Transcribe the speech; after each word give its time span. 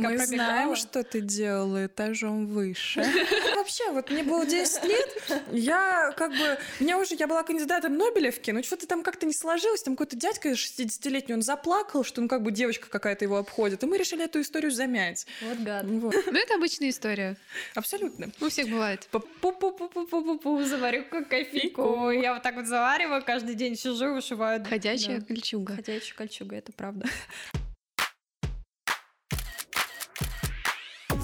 Мы 0.00 0.18
знаем, 0.18 0.76
что 0.76 1.02
ты 1.02 1.20
делала 1.20 1.86
этажом 1.86 2.46
выше. 2.46 3.00
Вообще, 3.56 3.90
вот 3.92 4.10
мне 4.10 4.22
было 4.22 4.46
10 4.46 4.84
лет, 4.84 5.42
я 5.52 6.12
как 6.16 6.30
бы... 6.30 6.58
Меня 6.80 6.98
уже... 6.98 7.14
Я 7.14 7.26
была 7.26 7.42
кандидатом 7.42 7.96
Нобелевки, 7.96 8.50
но 8.50 8.62
что-то 8.62 8.86
там 8.86 9.02
как-то 9.02 9.26
не 9.26 9.32
сложилось. 9.32 9.82
Там 9.82 9.94
какой-то 9.94 10.16
дядька 10.16 10.50
60-летний, 10.50 11.34
он 11.34 11.42
заплакал, 11.42 12.04
что 12.04 12.20
ну 12.20 12.28
как 12.28 12.42
бы 12.42 12.50
девочка 12.50 12.88
какая-то 12.88 13.24
его 13.24 13.36
обходит. 13.36 13.82
И 13.82 13.86
мы 13.86 13.98
решили 13.98 14.24
эту 14.24 14.40
историю 14.40 14.70
замять. 14.70 15.26
Вот 15.42 15.58
гад. 15.58 15.84
Вот. 15.84 16.14
Ну, 16.26 16.38
это 16.38 16.54
обычная 16.54 16.90
история. 16.90 17.36
Абсолютно. 17.74 18.30
У 18.40 18.48
всех 18.48 18.68
бывает. 18.68 19.08
Пу-пу-пу-пу-пу-пу, 19.12 20.64
заварю 20.64 21.04
кофейку. 21.04 22.10
Я 22.10 22.34
вот 22.34 22.42
так 22.42 22.56
вот 22.56 22.66
завариваю, 22.66 23.22
каждый 23.24 23.54
день 23.54 23.76
сижу, 23.76 24.14
вышиваю. 24.14 24.64
Ходячая 24.64 25.20
кольчуга. 25.20 25.76
Ходячая 25.76 26.14
кольчуга, 26.16 26.56
это 26.56 26.72
правда. 26.72 27.06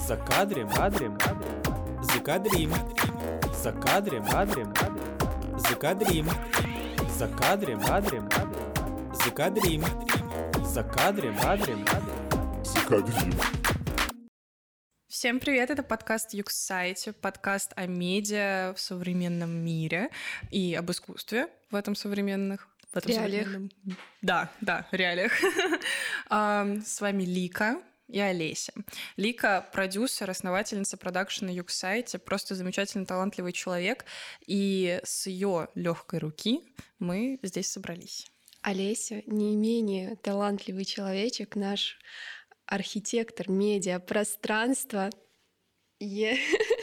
За 0.07 0.15
кадрем, 0.15 0.69
кадрем, 0.69 1.17
за 2.01 2.21
кадрим, 2.21 2.71
за 3.53 3.73
кадрем, 3.73 4.23
кадрем, 4.23 4.73
за 5.59 5.75
кадрим, 5.75 6.29
за 7.09 7.27
кадрем, 7.27 7.81
кадрем, 7.81 8.29
за 9.13 9.31
кадрим, 9.31 9.83
за 10.63 10.83
кадрем, 10.83 11.35
кадрем, 11.35 11.85
за 12.63 12.79
кадрим. 12.87 13.33
Всем 15.09 15.41
привет, 15.41 15.71
это 15.71 15.83
подкаст 15.83 16.33
Юксайте, 16.33 17.11
подкаст 17.11 17.73
о 17.75 17.85
медиа 17.85 18.73
в 18.77 18.79
современном 18.79 19.49
мире 19.49 20.09
и 20.51 20.73
об 20.73 20.89
искусстве 20.89 21.49
в 21.69 21.75
этом 21.75 21.95
современных 21.95 22.69
в 22.93 22.95
этом 22.95 23.11
реалиях. 23.11 23.47
современном... 23.47 23.71
Да, 24.21 24.49
да, 24.61 24.87
реалиях. 24.91 25.33
С 26.29 27.01
вами 27.01 27.23
Лика, 27.23 27.81
и 28.07 28.19
Олеся. 28.19 28.73
Лика– 29.17 29.67
продюсер, 29.73 30.29
основательница 30.29 30.97
продакшена 30.97 31.51
Юксайте, 31.51 32.19
просто 32.19 32.55
замечательный, 32.55 33.05
талантливый 33.05 33.51
человек. 33.51 34.05
И 34.45 34.99
с 35.03 35.27
ее 35.27 35.67
легкой 35.75 36.19
руки 36.19 36.61
мы 36.99 37.39
здесь 37.43 37.69
собрались. 37.69 38.27
Олеся 38.61 39.23
не 39.27 39.55
менее 39.55 40.15
талантливый 40.17 40.85
человечек, 40.85 41.55
наш 41.55 41.99
архитектор 42.65 43.49
медиа 43.49 43.99
пространства. 43.99 45.09
Yeah. 46.01 46.37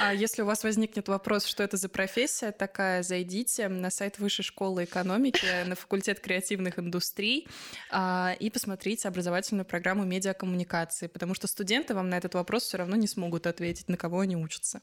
А 0.00 0.14
если 0.14 0.40
у 0.40 0.46
вас 0.46 0.64
возникнет 0.64 1.08
вопрос, 1.08 1.44
что 1.44 1.62
это 1.62 1.76
за 1.76 1.90
профессия 1.90 2.52
такая, 2.52 3.02
зайдите 3.02 3.68
на 3.68 3.90
сайт 3.90 4.18
Высшей 4.18 4.42
школы 4.44 4.84
экономики, 4.84 5.44
на 5.66 5.74
факультет 5.74 6.20
креативных 6.20 6.78
индустрий 6.78 7.46
а, 7.90 8.34
и 8.40 8.48
посмотрите 8.48 9.08
образовательную 9.08 9.66
программу 9.66 10.04
медиакоммуникации, 10.04 11.06
потому 11.06 11.34
что 11.34 11.46
студенты 11.48 11.94
вам 11.94 12.08
на 12.08 12.16
этот 12.16 12.32
вопрос 12.32 12.62
все 12.62 12.78
равно 12.78 12.96
не 12.96 13.06
смогут 13.06 13.46
ответить, 13.46 13.88
на 13.88 13.98
кого 13.98 14.20
они 14.20 14.36
учатся. 14.36 14.80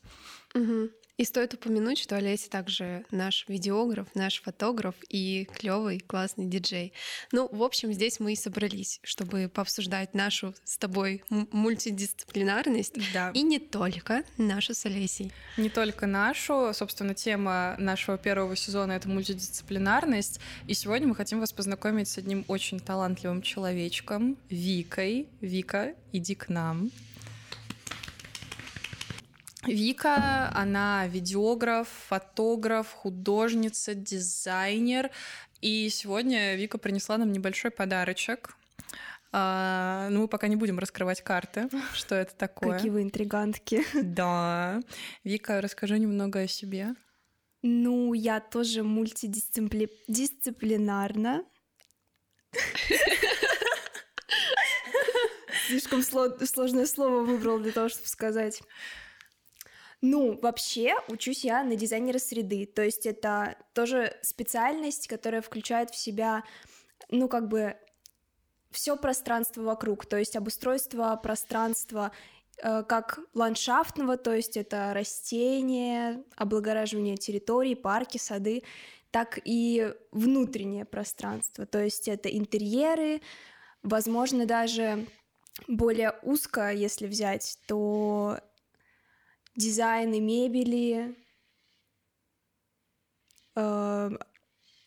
Угу. 0.54 0.92
И 1.18 1.24
стоит 1.24 1.56
упомянуть, 1.56 1.98
что 1.98 2.16
Олеся 2.16 2.48
также 2.48 3.04
наш 3.10 3.46
видеограф, 3.48 4.08
наш 4.14 4.40
фотограф 4.40 4.94
и 5.10 5.48
клевый, 5.56 6.00
классный 6.00 6.46
диджей. 6.46 6.94
Ну, 7.32 7.50
в 7.52 7.64
общем, 7.64 7.92
здесь 7.92 8.20
мы 8.20 8.34
и 8.34 8.36
собрались, 8.36 9.00
чтобы 9.02 9.50
пообсуждать 9.52 10.14
нашу 10.14 10.54
с 10.64 10.78
тобой 10.78 11.24
мультидисциплинарность. 11.30 12.94
Да. 13.14 13.32
И 13.34 13.42
не 13.42 13.58
только 13.58 14.24
нашу 14.38 14.76
с 14.76 14.86
Олесей. 14.86 15.32
Не 15.58 15.70
только 15.70 16.06
нашу. 16.06 16.72
Собственно, 16.74 17.16
тема 17.16 17.76
нашего 17.80 18.20
первого 18.20 18.56
сезона— 18.56 18.92
это 18.94 19.10
мультидисциплинарность. 19.10 20.40
И 20.68 20.76
сегодня 20.76 21.08
мы 21.08 21.16
хотим 21.16 21.40
вас 21.40 21.52
познакомить 21.52 22.10
с 22.10 22.20
одним 22.20 22.46
очень 22.48 22.80
талантливым 22.80 23.42
человечком, 23.42 24.38
Викой. 24.50 25.28
Вика, 25.42 25.96
иди 26.14 26.36
к 26.36 26.50
нам. 26.50 26.92
Вика, 29.66 30.52
она 30.54 31.08
видеограф, 31.08 31.88
фотограф, 32.08 32.92
художница, 32.92 33.96
дизайнер. 33.96 35.10
И 35.62 35.90
сегодня 35.90 36.56
Вика 36.56 36.78
принесла 36.78 37.18
нам 37.18 37.32
небольшой 37.32 37.72
подарочек. 37.72 38.56
А, 39.32 40.10
ну, 40.10 40.22
мы 40.22 40.28
пока 40.28 40.48
не 40.48 40.56
будем 40.56 40.78
раскрывать 40.80 41.22
карты, 41.22 41.70
что 41.94 42.16
это 42.16 42.34
такое. 42.36 42.74
Какие 42.74 42.90
вы 42.92 43.04
интригантки. 43.04 43.86
Да. 44.04 44.82
Вика, 45.24 45.62
расскажи 45.62 46.00
немного 46.00 46.40
о 46.42 46.48
себе. 46.48 46.96
Ну, 47.64 48.14
я 48.14 48.40
тоже 48.40 48.84
мультидисциплинарна. 48.84 51.44
Слишком 55.68 56.02
сложное 56.02 56.86
слово 56.86 57.24
выбрал 57.24 57.60
для 57.60 57.74
того, 57.74 57.90
чтобы 57.90 58.08
сказать. 58.08 58.62
Ну, 60.02 60.38
вообще, 60.42 60.96
учусь 61.08 61.44
я 61.44 61.64
на 61.64 61.76
дизайнера 61.76 62.20
среды, 62.20 62.68
то 62.68 62.84
есть 62.84 63.08
это 63.08 63.58
тоже 63.74 64.16
специальность, 64.22 65.08
которая 65.08 65.42
включает 65.42 65.90
в 65.90 65.96
себя, 65.96 66.44
ну, 67.10 67.28
как 67.28 67.48
бы 67.48 67.76
все 68.70 68.96
пространство 68.96 69.64
вокруг, 69.64 70.06
то 70.06 70.18
есть 70.18 70.36
обустройство 70.36 71.20
пространства 71.22 72.12
э, 72.62 72.84
как 72.84 73.20
ландшафтного, 73.34 74.18
то 74.18 74.36
есть 74.36 74.56
это 74.56 74.94
растения, 74.94 76.24
облагораживание 76.36 77.18
территорий, 77.18 77.74
парки, 77.74 78.20
сады, 78.20 78.62
так 79.10 79.40
и 79.46 79.94
внутреннее 80.12 80.86
пространство, 80.86 81.66
то 81.66 81.84
есть 81.84 82.08
это 82.08 82.30
интерьеры, 82.30 83.22
возможно, 83.82 84.46
даже 84.46 85.08
более 85.68 86.14
узко, 86.22 86.72
если 86.72 87.08
взять, 87.08 87.58
то 87.68 88.40
дизайны 89.58 90.22
мебели, 90.22 91.16
э, 93.56 94.12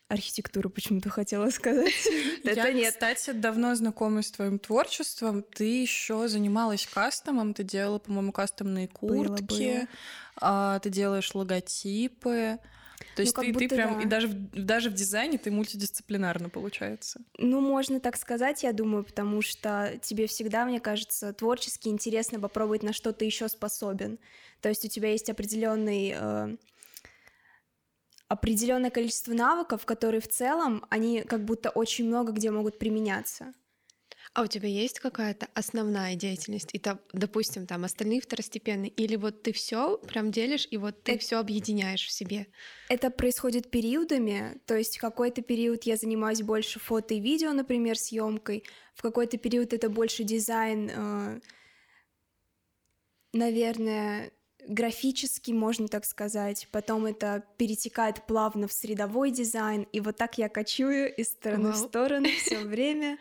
архитектуру 0.09 0.71
почему-то 0.71 1.09
хотела 1.09 1.51
сказать. 1.51 1.93
Это 2.45 2.73
нет. 2.73 2.95
кстати, 2.95 3.33
давно 3.33 3.75
знакома 3.75 4.23
с 4.23 4.31
твоим 4.31 4.59
творчеством. 4.59 5.43
Ты 5.43 5.83
еще 5.83 6.29
занималась 6.29 6.87
кастомом, 6.87 7.55
ты 7.55 7.63
делала, 7.63 7.99
по-моему, 7.99 8.33
кастомные 8.33 8.89
куртки, 8.89 9.87
а, 10.41 10.79
ты 10.81 10.91
делаешь 10.91 11.35
логотипы. 11.35 12.59
То 13.17 13.23
есть 13.23 13.37
ну, 13.37 13.43
ты, 13.43 13.53
ты 13.53 13.69
прям 13.69 13.97
да. 13.97 14.03
и 14.03 14.07
даже 14.07 14.29
в, 14.29 14.51
даже 14.53 14.91
в 14.91 14.95
дизайне 14.95 15.39
ты 15.39 15.51
мультидисциплинарно 15.51 16.49
получается. 16.49 17.21
Ну, 17.39 17.61
можно 17.61 18.01
так 18.01 18.17
сказать, 18.17 18.63
я 18.63 18.73
думаю, 18.73 19.05
потому 19.05 19.43
что 19.43 19.99
тебе 20.03 20.27
всегда, 20.27 20.65
мне 20.65 20.81
кажется, 20.81 21.33
творчески 21.33 21.89
интересно 21.89 22.41
попробовать 22.41 22.83
на 22.83 22.93
что 22.93 23.13
ты 23.13 23.25
еще 23.25 23.49
способен. 23.49 24.19
То 24.61 24.69
есть 24.69 24.85
у 24.85 24.89
тебя 24.89 25.11
есть 25.11 25.31
определенный 25.31 26.15
э, 26.17 26.57
определенное 28.29 28.91
количество 28.91 29.33
навыков, 29.33 29.85
которые 29.85 30.21
в 30.21 30.29
целом 30.29 30.85
они 30.89 31.23
как 31.23 31.45
будто 31.45 31.71
очень 31.71 32.07
много 32.07 32.33
где 32.33 32.51
могут 32.51 32.79
применяться. 32.79 33.53
А 34.33 34.43
у 34.43 34.47
тебя 34.47 34.69
есть 34.69 35.01
какая-то 35.01 35.49
основная 35.55 36.15
деятельность? 36.15 36.71
И, 36.73 36.79
там, 36.79 37.01
допустим, 37.13 37.67
там 37.67 37.85
остальные 37.85 38.21
второстепенные? 38.21 38.91
Или 38.91 39.17
вот 39.17 39.43
ты 39.43 39.53
все 39.53 39.99
прям 39.99 40.31
делишь, 40.31 40.69
и 40.71 40.77
вот 40.77 41.03
ты 41.03 41.13
это, 41.13 41.21
все 41.21 41.39
объединяешь 41.39 42.07
в 42.07 42.13
себе? 42.13 42.47
Это 42.89 43.11
происходит 43.11 43.71
периодами. 43.71 44.61
То 44.67 44.77
есть 44.77 44.99
в 44.99 45.01
какой-то 45.01 45.43
период 45.43 45.83
я 45.83 45.97
занимаюсь 45.97 46.43
больше 46.43 46.79
фото 46.79 47.15
и 47.15 47.21
видео, 47.21 47.53
например, 47.53 47.99
съемкой. 47.99 48.63
В 48.95 49.03
какой-то 49.03 49.37
период 49.37 49.73
это 49.73 49.89
больше 49.89 50.23
дизайн, 50.23 50.91
э, 50.95 51.41
наверное, 53.33 54.31
графический, 54.69 55.55
можно 55.55 55.89
так 55.89 56.05
сказать. 56.05 56.69
Потом 56.71 57.07
это 57.07 57.45
перетекает 57.57 58.25
плавно 58.27 58.69
в 58.69 58.73
средовой 58.73 59.33
дизайн. 59.33 59.89
И 59.93 59.99
вот 59.99 60.17
так 60.17 60.39
я 60.39 60.49
кочую 60.49 61.13
из 61.13 61.31
стороны 61.31 61.71
Вау. 61.71 61.73
в 61.73 61.77
сторону 61.77 62.29
все 62.45 62.59
время. 62.59 63.19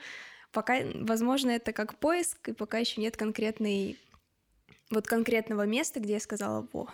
Пока, 0.52 0.80
возможно, 0.96 1.52
это 1.52 1.74
как 1.74 1.96
поиск, 2.00 2.50
и 2.50 2.54
пока 2.54 2.80
еще 2.80 3.02
нет 3.02 3.16
конкретной, 3.18 3.98
вот 4.90 5.06
конкретного 5.06 5.66
места, 5.66 6.00
где 6.00 6.14
я 6.14 6.20
сказала, 6.20 6.68
во, 6.74 6.90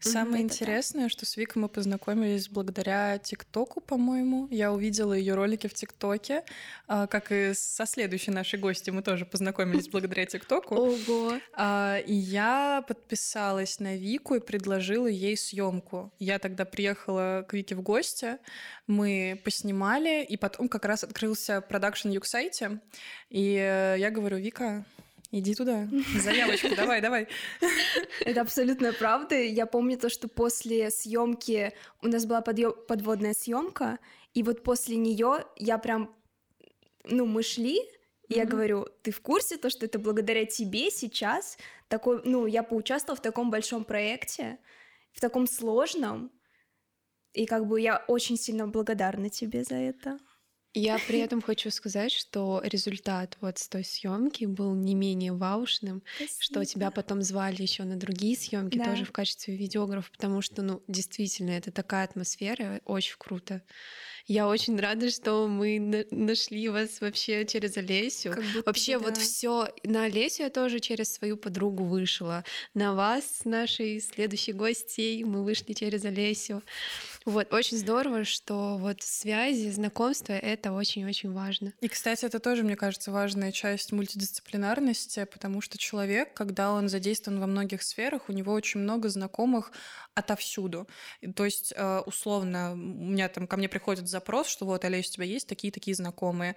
Самое 0.00 0.42
mm 0.42 0.46
интересное, 0.46 1.08
что 1.08 1.26
с 1.26 1.36
Викой 1.36 1.62
мы 1.62 1.68
познакомились 1.68 2.48
благодаря 2.48 3.18
ТикТоку, 3.18 3.80
по-моему. 3.80 4.48
Я 4.50 4.72
увидела 4.72 5.12
ее 5.12 5.34
ролики 5.34 5.66
в 5.66 5.74
ТикТоке, 5.74 6.44
а, 6.86 7.06
как 7.06 7.32
и 7.32 7.52
со 7.54 7.86
следующей 7.86 8.30
нашей 8.30 8.58
гостью 8.58 8.94
мы 8.94 9.02
тоже 9.02 9.24
познакомились 9.24 9.88
благодаря 9.88 10.26
ТикТоку. 10.26 10.74
Ого! 10.74 11.34
А, 11.54 11.98
и 11.98 12.14
я 12.14 12.84
подписалась 12.86 13.80
на 13.80 13.96
Вику 13.96 14.36
и 14.36 14.40
предложила 14.40 15.06
ей 15.06 15.36
съемку. 15.36 16.12
Я 16.18 16.38
тогда 16.38 16.64
приехала 16.64 17.44
к 17.48 17.54
Вике 17.54 17.74
в 17.74 17.82
гости, 17.82 18.38
мы 18.86 19.40
поснимали, 19.44 20.24
и 20.24 20.36
потом 20.36 20.68
как 20.68 20.84
раз 20.84 21.04
открылся 21.04 21.60
продакшн 21.60 22.10
Юксайте, 22.10 22.80
и 23.30 23.56
э, 23.56 23.96
я 23.98 24.10
говорю, 24.10 24.36
Вика, 24.36 24.84
Иди 25.32 25.54
туда, 25.54 25.88
заявочку, 26.20 26.68
давай, 26.76 27.00
давай. 27.00 27.28
Это 28.20 28.40
абсолютно 28.40 28.92
правда. 28.92 29.34
Я 29.34 29.66
помню 29.66 29.98
то, 29.98 30.08
что 30.08 30.28
после 30.28 30.90
съемки 30.90 31.72
у 32.02 32.08
нас 32.08 32.26
была 32.26 32.42
подводная 32.42 33.34
съемка, 33.34 33.98
и 34.34 34.42
вот 34.42 34.62
после 34.62 34.96
нее 34.96 35.44
я 35.56 35.78
прям, 35.78 36.14
ну, 37.04 37.26
мы 37.26 37.42
шли, 37.42 37.80
И 38.28 38.34
я 38.34 38.44
говорю, 38.44 38.86
ты 39.02 39.10
в 39.10 39.20
курсе 39.20 39.56
то, 39.56 39.70
что 39.70 39.86
это 39.86 39.98
благодаря 39.98 40.44
тебе 40.44 40.90
сейчас 40.90 41.58
такой, 41.88 42.20
ну, 42.24 42.46
я 42.46 42.62
поучаствовала 42.62 43.16
в 43.16 43.22
таком 43.22 43.50
большом 43.50 43.84
проекте, 43.84 44.58
в 45.12 45.20
таком 45.20 45.46
сложном, 45.46 46.30
и 47.32 47.46
как 47.46 47.66
бы 47.66 47.80
я 47.80 48.04
очень 48.08 48.36
сильно 48.36 48.66
благодарна 48.66 49.28
тебе 49.28 49.62
за 49.62 49.76
это. 49.76 50.18
Я 50.78 50.98
при 50.98 51.20
этом 51.20 51.40
хочу 51.40 51.70
сказать, 51.70 52.12
что 52.12 52.60
результат 52.62 53.38
вот 53.40 53.56
с 53.58 53.66
той 53.66 53.82
съемки 53.82 54.44
был 54.44 54.74
не 54.74 54.94
менее 54.94 55.32
ваушным, 55.32 56.02
что 56.36 56.64
тебя 56.66 56.90
потом 56.90 57.22
звали 57.22 57.62
еще 57.62 57.84
на 57.84 57.96
другие 57.96 58.36
съемки 58.36 58.78
Да. 58.78 58.80
тоже 58.80 59.06
в 59.06 59.10
качестве 59.12 59.56
видеографа, 59.56 60.10
потому 60.12 60.42
что, 60.42 60.60
ну, 60.60 60.82
действительно, 60.86 61.52
это 61.52 61.72
такая 61.72 62.04
атмосфера, 62.04 62.82
очень 62.84 63.16
круто. 63.18 63.62
Я 64.26 64.48
очень 64.48 64.78
рада, 64.78 65.10
что 65.10 65.46
мы 65.46 65.78
на- 65.78 66.04
нашли 66.10 66.68
вас 66.68 67.00
вообще 67.00 67.44
через 67.44 67.76
Олесю. 67.76 68.34
Вообще 68.64 68.98
бы 68.98 69.04
вот 69.04 69.14
да. 69.14 69.20
все 69.20 69.68
на 69.84 70.04
Олесю 70.04 70.42
я 70.42 70.50
тоже 70.50 70.80
через 70.80 71.12
свою 71.12 71.36
подругу 71.36 71.84
вышла. 71.84 72.44
На 72.74 72.94
вас, 72.94 73.42
нашей 73.44 74.00
следующей 74.00 74.52
гостей, 74.52 75.22
мы 75.22 75.44
вышли 75.44 75.74
через 75.74 76.04
Олесю. 76.04 76.62
Вот, 77.24 77.52
очень 77.52 77.76
здорово, 77.76 78.24
что 78.24 78.76
вот 78.78 79.02
связи, 79.02 79.70
знакомства— 79.70 80.32
это 80.34 80.72
очень-очень 80.72 81.32
важно. 81.32 81.72
И, 81.80 81.88
кстати, 81.88 82.24
это 82.24 82.38
тоже, 82.38 82.62
мне 82.62 82.76
кажется, 82.76 83.10
важная 83.10 83.50
часть 83.50 83.90
мультидисциплинарности, 83.90 85.24
потому 85.24 85.60
что 85.60 85.76
человек, 85.76 86.34
когда 86.34 86.70
он 86.72 86.88
задействован 86.88 87.40
во 87.40 87.46
многих 87.46 87.82
сферах, 87.82 88.28
у 88.28 88.32
него 88.32 88.52
очень 88.52 88.80
много 88.80 89.08
знакомых 89.08 89.72
отовсюду. 90.14 90.88
То 91.34 91.44
есть, 91.44 91.72
э, 91.76 91.98
условно, 92.06 92.72
у 92.72 92.76
меня 92.76 93.28
там 93.28 93.46
ко 93.46 93.56
мне 93.56 93.68
приходит 93.68 94.08
запрос, 94.16 94.48
что 94.48 94.64
вот, 94.66 94.84
Олесь, 94.84 95.08
у 95.10 95.12
тебя 95.12 95.24
есть 95.24 95.48
такие-такие 95.48 95.94
знакомые. 95.94 96.54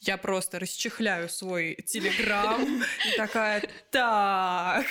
Я 0.00 0.16
просто 0.16 0.58
расчехляю 0.58 1.28
свой 1.28 1.74
телеграм 1.86 2.60
и 3.08 3.16
такая, 3.16 3.62
так, 3.90 4.86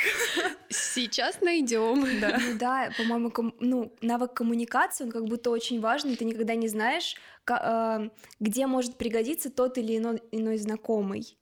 Сейчас 0.69 1.39
найдем. 1.41 2.19
да. 2.19 2.37
Ну 2.41 2.57
да, 2.57 2.91
по-моему, 2.97 3.29
ком- 3.31 3.55
ну, 3.59 3.95
навык 4.01 4.33
коммуникации, 4.33 5.05
он 5.05 5.11
как 5.11 5.23
будто 5.25 5.49
очень 5.49 5.79
важный, 5.79 6.17
ты 6.17 6.25
никогда 6.25 6.55
не 6.55 6.67
знаешь, 6.67 7.15
э, 7.49 8.09
где 8.39 8.67
может 8.67 8.97
пригодиться 8.97 9.49
тот 9.49 9.77
или 9.77 9.97
иной, 9.97 10.21
иной 10.31 10.57
знакомый. 10.57 11.37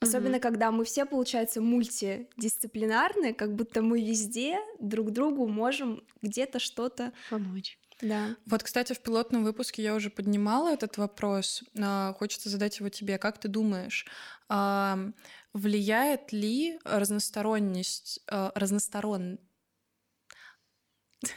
Особенно, 0.00 0.38
когда 0.38 0.70
мы 0.70 0.84
все, 0.84 1.06
получается, 1.06 1.60
мультидисциплинарны, 1.60 3.34
как 3.34 3.54
будто 3.54 3.82
мы 3.82 4.00
везде 4.00 4.58
друг 4.78 5.10
другу 5.10 5.48
можем 5.48 6.04
где-то 6.22 6.58
что-то... 6.60 7.12
Помочь. 7.30 7.78
Да. 8.00 8.36
Вот, 8.46 8.62
кстати, 8.62 8.92
в 8.92 9.00
пилотном 9.00 9.44
выпуске 9.44 9.82
я 9.82 9.94
уже 9.94 10.10
поднимала 10.10 10.72
этот 10.72 10.98
вопрос. 10.98 11.64
А, 11.80 12.14
Хочется 12.14 12.48
задать 12.48 12.78
его 12.78 12.88
тебе. 12.88 13.18
Как 13.18 13.38
ты 13.38 13.48
думаешь, 13.48 14.06
влияет 15.52 16.32
ли 16.32 16.78
разносторонность, 16.84 18.20
а, 18.28 18.52
разносторон... 18.54 19.38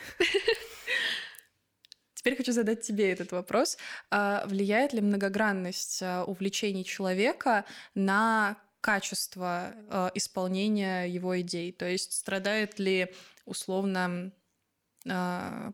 Теперь 2.13 2.37
хочу 2.37 2.51
задать 2.51 2.81
тебе 2.81 3.11
этот 3.11 3.31
вопрос. 3.31 3.77
А, 4.11 4.45
Влияет 4.45 4.93
ли 4.93 5.01
многогранность 5.01 6.03
увлечений 6.27 6.85
человека 6.85 7.65
на 7.95 8.57
качество 8.81 9.73
исполнения 10.13 11.05
его 11.05 11.41
идей? 11.41 11.71
То 11.71 11.89
есть 11.89 12.13
страдает 12.13 12.77
ли 12.77 13.11
условно 13.45 14.31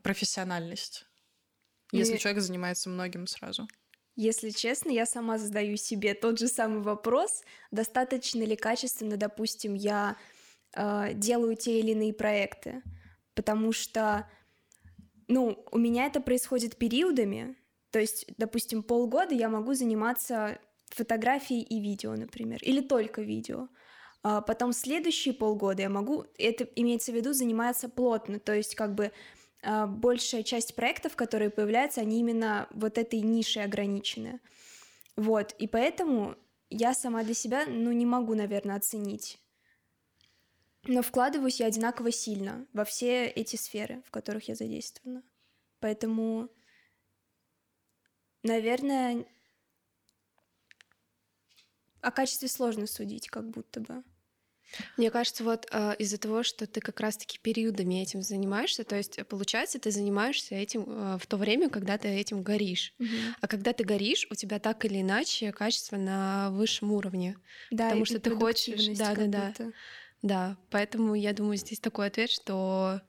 профессиональность, 0.03 1.06
если 1.91 2.15
Не- 2.15 2.19
человек 2.19 2.44
занимается 2.44 2.89
многим 2.89 3.27
сразу. 3.27 3.68
Если 4.15 4.50
честно, 4.50 4.89
я 4.89 5.06
сама 5.06 5.38
задаю 5.38 5.77
себе 5.77 6.15
тот 6.15 6.39
же 6.39 6.47
самый 6.47 6.81
вопрос, 6.81 7.44
достаточно 7.69 8.44
ли 8.44 8.56
качественно, 8.56 9.15
допустим, 9.18 9.75
я 9.75 10.18
э, 10.74 11.13
делаю 11.13 11.56
те 11.56 11.79
или 11.79 11.91
иные 11.91 12.13
проекты, 12.13 12.81
потому 13.35 13.71
что, 13.71 14.27
ну, 15.27 15.65
у 15.71 15.77
меня 15.77 16.06
это 16.06 16.21
происходит 16.21 16.77
периодами, 16.77 17.57
то 17.91 18.00
есть, 18.00 18.25
допустим, 18.38 18.83
полгода 18.83 19.33
я 19.35 19.50
могу 19.50 19.73
заниматься 19.73 20.59
фотографией 20.89 21.62
и 21.63 21.80
видео, 21.80 22.15
например, 22.15 22.59
или 22.63 22.81
только 22.81 23.21
видео. 23.21 23.69
А 24.29 24.41
потом 24.41 24.74
следующие 24.74 25.33
полгода 25.33 25.83
я 25.83 25.89
могу, 25.89 26.25
это 26.38 26.65
имеется 26.75 27.13
в 27.13 27.15
виду, 27.15 27.31
заниматься 27.31 27.88
плотно, 27.88 28.39
то 28.41 28.53
есть 28.53 28.75
как 28.75 28.94
бы 28.94 29.13
а, 29.63 29.88
большая 29.88 30.44
часть 30.44 30.75
проектов, 30.75 31.15
которые 31.15 31.50
появляются, 31.50 32.01
они 32.01 32.19
именно 32.19 32.68
вот 32.71 32.97
этой 32.97 33.21
нишей 33.21 33.63
ограничены. 33.63 34.41
Вот, 35.15 35.53
и 35.59 35.65
поэтому 35.65 36.35
я 36.69 36.94
сама 36.94 37.24
для 37.24 37.33
себя, 37.33 37.68
ну, 37.68 37.94
не 37.94 38.06
могу, 38.06 38.35
наверное, 38.35 38.75
оценить. 38.75 39.39
Но 40.83 41.01
вкладываюсь 41.03 41.62
я 41.62 41.68
одинаково 41.68 42.12
сильно 42.12 42.68
во 42.73 42.83
все 42.83 43.27
эти 43.27 43.56
сферы, 43.56 44.03
в 44.06 44.12
которых 44.12 44.50
я 44.50 44.56
задействована. 44.56 45.23
Поэтому, 45.80 46.50
наверное, 48.44 49.25
о 52.01 52.12
качестве 52.12 52.50
сложно 52.50 52.88
судить, 52.88 53.30
как 53.30 53.50
будто 53.50 53.80
бы. 53.80 54.03
Мне 54.97 55.11
кажется, 55.11 55.43
вот 55.43 55.65
э, 55.71 55.95
из-за 55.99 56.17
того, 56.17 56.43
что 56.43 56.67
ты 56.67 56.81
как 56.81 56.99
раз-таки 56.99 57.39
периодами 57.39 58.01
этим 58.01 58.21
занимаешься, 58.21 58.83
то 58.83 58.95
есть, 58.95 59.17
э, 59.17 59.23
получается, 59.23 59.79
ты 59.79 59.91
занимаешься 59.91 60.55
этим 60.55 60.83
э, 60.87 61.17
в 61.19 61.25
то 61.27 61.37
время, 61.37 61.69
когда 61.69 61.97
ты 61.97 62.07
этим 62.09 62.43
горишь. 62.43 62.93
А 63.41 63.47
когда 63.47 63.73
ты 63.73 63.83
горишь, 63.83 64.27
у 64.29 64.35
тебя 64.35 64.59
так 64.59 64.83
или 64.85 65.01
иначе 65.01 65.51
качество 65.51 65.97
на 65.97 66.51
высшем 66.51 66.91
уровне. 66.91 67.37
Да, 67.71 67.85
Потому 67.85 68.05
что 68.05 68.19
ты 68.19 68.29
хочешь- 68.31 68.97
да, 68.97 69.15
да, 69.15 69.53
да. 69.57 69.71
Да, 70.23 70.57
поэтому 70.71 71.13
я 71.15 71.31
думаю, 71.33 71.57
здесь 71.57 71.79
такой 71.79 72.07
ответ, 72.07 72.29
что 72.31 73.01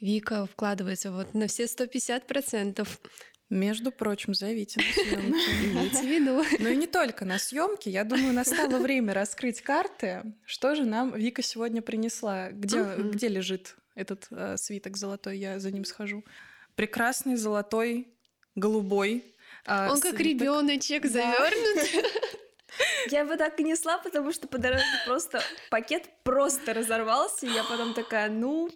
Вика 0.00 0.46
вкладывается 0.46 1.12
вот 1.12 1.34
на 1.34 1.46
все 1.48 1.66
150%. 1.66 2.88
Между 3.52 3.92
прочим, 3.92 4.32
зовите 4.32 4.80
на 4.80 4.92
съемки. 5.04 5.66
Имейте 5.66 5.98
в 5.98 6.06
виду. 6.06 6.42
Ну 6.58 6.68
и 6.70 6.76
не 6.76 6.86
только 6.86 7.26
на 7.26 7.38
съемки. 7.38 7.90
Я 7.90 8.04
думаю, 8.04 8.32
настало 8.32 8.78
время 8.78 9.12
раскрыть 9.12 9.60
карты. 9.60 10.22
Что 10.46 10.74
же 10.74 10.86
нам 10.86 11.12
Вика 11.14 11.42
сегодня 11.42 11.82
принесла? 11.82 12.48
Где, 12.50 12.82
где 12.96 13.28
лежит 13.28 13.76
этот 13.94 14.26
э, 14.30 14.56
свиток 14.56 14.96
золотой? 14.96 15.36
Я 15.36 15.60
за 15.60 15.70
ним 15.70 15.84
схожу. 15.84 16.24
Прекрасный 16.76 17.36
золотой, 17.36 18.08
голубой. 18.54 19.22
а, 19.66 19.92
Он 19.92 20.00
как 20.00 20.18
ребеночек 20.18 21.04
завернут. 21.04 22.06
Я 23.10 23.20
его 23.20 23.36
так 23.36 23.60
и 23.60 23.64
несла, 23.64 23.98
потому 23.98 24.32
что 24.32 24.48
по 24.48 24.56
дороге 24.56 24.82
просто 25.04 25.42
пакет 25.68 26.08
просто 26.24 26.72
разорвался, 26.72 27.44
и 27.44 27.50
я 27.50 27.64
потом 27.64 27.92
такая, 27.92 28.30
ну, 28.30 28.70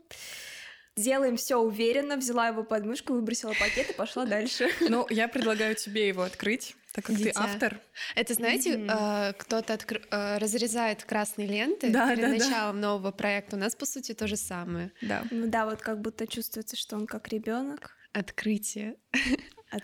делаем 0.96 1.36
все 1.36 1.56
уверенно, 1.56 2.16
взяла 2.16 2.48
его 2.48 2.64
под 2.64 2.84
мышку, 2.84 3.12
выбросила 3.12 3.52
пакет 3.58 3.90
и 3.90 3.92
пошла 3.92 4.24
дальше. 4.24 4.68
Ну, 4.80 5.06
я 5.10 5.28
предлагаю 5.28 5.74
тебе 5.74 6.08
его 6.08 6.22
открыть, 6.22 6.74
так 6.92 7.04
как 7.04 7.16
ты 7.16 7.24
Дитя. 7.24 7.40
автор. 7.40 7.80
Это, 8.14 8.32
знаете, 8.34 8.78
Мгм. 8.78 8.90
э, 8.90 9.32
кто-то 9.38 9.74
откр- 9.74 10.06
э, 10.10 10.38
разрезает 10.38 11.04
красные 11.04 11.46
ленты 11.48 11.90
Да, 11.90 12.08
перед 12.08 12.20
да, 12.22 12.28
да. 12.28 12.32
началом 12.44 12.80
нового 12.80 13.12
проекта. 13.12 13.56
У 13.56 13.58
нас, 13.58 13.74
по 13.76 13.84
сути, 13.86 14.14
то 14.14 14.26
же 14.26 14.36
самое. 14.36 14.90
Да. 15.02 15.22
Ну 15.30 15.46
да, 15.48 15.66
вот 15.66 15.80
как 15.82 16.00
будто 16.00 16.26
чувствуется, 16.26 16.76
что 16.76 16.96
он 16.96 17.06
как 17.06 17.28
ребенок. 17.28 17.94
Открытие. 18.12 18.96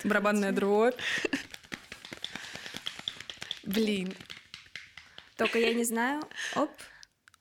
Барабанная 0.04 0.52
дробь. 0.52 0.94
Блин, 3.64 4.14
Только 5.36 5.58
я 5.58 5.72
не 5.74 5.84
знаю, 5.84 6.22
оп, 6.56 6.70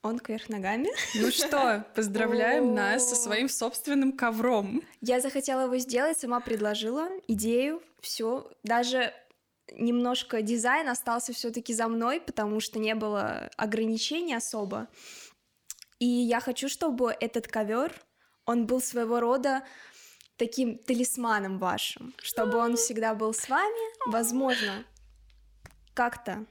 он 0.03 0.20
кверх 0.20 0.50
ногами. 0.50 0.89
Ну 1.15 1.31
что, 1.31 1.86
поздравляем 1.96 2.74
нас 2.74 3.10
со 3.10 3.15
своим 3.15 3.50
собственным 3.50 4.13
ковром. 4.13 4.81
Я 5.01 5.22
захотела 5.22 5.62
его 5.65 5.77
сделать, 5.77 6.17
сама 6.17 6.39
предложила 6.39 7.10
идею, 7.27 7.81
все, 8.01 8.51
даже 8.63 9.13
немножко 9.72 10.41
дизайн 10.41 10.89
остался 10.89 11.34
все-таки 11.34 11.74
за 11.74 11.88
мной, 11.88 12.20
потому 12.20 12.60
что 12.60 12.79
не 12.79 12.96
было 12.96 13.50
ограничений 13.58 14.34
особо. 14.34 14.88
И 16.00 16.05
я 16.05 16.39
хочу, 16.39 16.67
чтобы 16.67 17.15
этот 17.20 17.48
ковер, 17.48 17.93
он 18.46 18.65
был 18.65 18.81
своего 18.81 19.20
рода 19.20 19.63
таким 20.36 20.79
талисманом 20.79 21.60
вашим, 21.60 22.13
чтобы 22.17 22.58
он 22.58 22.75
всегда 22.75 23.13
был 23.13 23.34
с 23.34 23.48
вами, 23.48 24.10
возможно, 24.12 24.84
как-то 25.93 26.46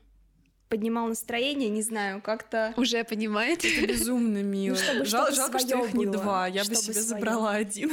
поднимал 0.70 1.08
настроение, 1.08 1.68
не 1.68 1.82
знаю, 1.82 2.22
как-то 2.22 2.72
уже 2.78 3.04
понимаете? 3.04 3.68
Это 3.76 3.86
безумно 3.88 4.42
мило. 4.42 4.76
чтобы 4.76 5.04
Жал- 5.04 5.32
жалко, 5.32 5.58
что 5.58 5.84
их 5.84 5.92
не 5.92 6.06
было, 6.06 6.16
два. 6.16 6.46
Я 6.46 6.60
бы 6.62 6.64
чтобы 6.74 6.76
себе 6.82 6.94
своё. 6.94 7.06
забрала 7.20 7.50
один. 7.52 7.90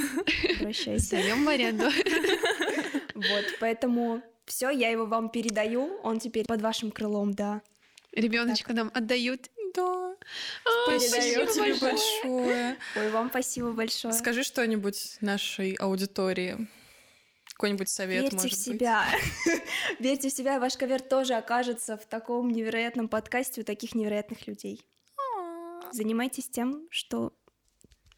обращайся. 0.62 1.12
Даем 1.18 1.44
в 1.44 1.50
аренду. 1.50 1.90
Вот, 3.16 3.46
поэтому 3.60 4.22
все, 4.46 4.70
я 4.70 4.90
его 4.90 5.06
вам 5.06 5.30
передаю, 5.30 6.00
он 6.04 6.20
теперь 6.20 6.46
под 6.46 6.62
вашим 6.62 6.92
крылом, 6.92 7.34
да. 7.34 7.62
Ребеночка 8.14 8.74
нам 8.74 8.92
отдают. 8.94 9.50
Да. 9.76 10.14
А, 10.66 10.84
Спасибо 10.86 11.16
Передаю 11.18 11.48
тебе 11.54 11.64
большое. 11.74 11.92
большое. 11.92 12.78
Ой, 12.96 13.10
вам 13.12 13.30
спасибо 13.30 13.72
большое. 13.72 14.14
Скажи 14.14 14.44
что-нибудь 14.44 15.18
нашей 15.22 15.74
аудитории. 15.74 16.68
Какой-нибудь 17.58 17.90
совет, 17.90 18.22
Верьте 18.22 18.36
может 18.36 18.54
в 18.54 18.64
себя. 18.64 19.04
Верьте 20.00 20.30
в 20.30 20.32
себя, 20.32 20.60
ваш 20.60 20.78
ковер 20.78 21.02
тоже 21.02 21.34
окажется 21.34 21.98
в 21.98 22.06
таком 22.06 22.52
невероятном 22.52 23.08
подкасте 23.08 23.62
у 23.62 23.64
таких 23.64 23.96
невероятных 23.96 24.46
людей. 24.46 24.86
Занимайтесь 25.92 26.50
тем, 26.50 26.88
что 26.92 27.34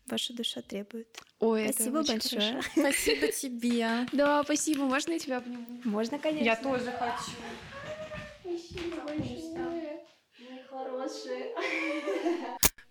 ваша 0.07 0.33
душа 0.33 0.61
требует. 0.61 1.17
Ой, 1.39 1.63
это 1.63 1.73
Спасибо 1.73 1.97
очень 1.99 2.13
большое. 2.15 2.51
хорошо. 2.51 2.69
Спасибо 2.75 3.31
тебе. 3.31 4.07
Да, 4.11 4.43
спасибо. 4.43 4.83
Можно 4.83 5.13
я 5.13 5.19
тебя 5.19 5.37
обниму? 5.37 5.65
Можно, 5.85 6.19
конечно. 6.19 6.57
тоже 6.61 6.91
хочу. 6.91 7.31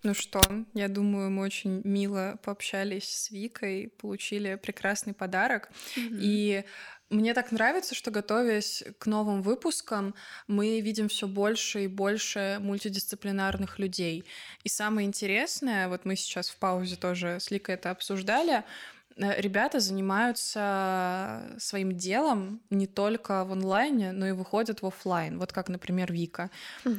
Ну 0.01 0.13
что, 0.13 0.41
я 0.73 0.87
думаю, 0.87 1.29
мы 1.29 1.43
очень 1.43 1.81
мило 1.83 2.39
пообщались 2.43 3.09
с 3.09 3.31
Викой, 3.31 3.91
получили 3.99 4.55
прекрасный 4.55 5.13
подарок. 5.13 5.69
И 5.97 6.63
мне 7.09 7.33
так 7.33 7.51
нравится, 7.51 7.95
что 7.95 8.09
готовясь 8.09 8.83
к 8.97 9.07
новым 9.07 9.41
выпускам, 9.41 10.15
мы 10.47 10.79
видим 10.79 11.09
все 11.09 11.27
больше 11.27 11.83
и 11.83 11.87
больше 11.87 12.59
мультидисциплинарных 12.61 13.77
людей. 13.77 14.23
И 14.63 14.69
самое 14.69 15.05
интересное, 15.05 15.89
вот 15.89 16.05
мы 16.05 16.15
сейчас 16.15 16.49
в 16.49 16.57
паузе 16.57 16.95
тоже 16.95 17.39
с 17.41 17.51
Ликой 17.51 17.75
это 17.75 17.91
обсуждали, 17.91 18.63
ребята 19.19 19.79
занимаются 19.79 21.41
своим 21.57 21.95
делом 21.95 22.61
не 22.69 22.87
только 22.87 23.43
в 23.45 23.51
онлайне, 23.51 24.11
но 24.11 24.27
и 24.27 24.31
выходят 24.31 24.81
в 24.81 24.85
офлайн. 24.85 25.37
Вот 25.39 25.51
как, 25.51 25.69
например, 25.69 26.11
Вика. 26.11 26.49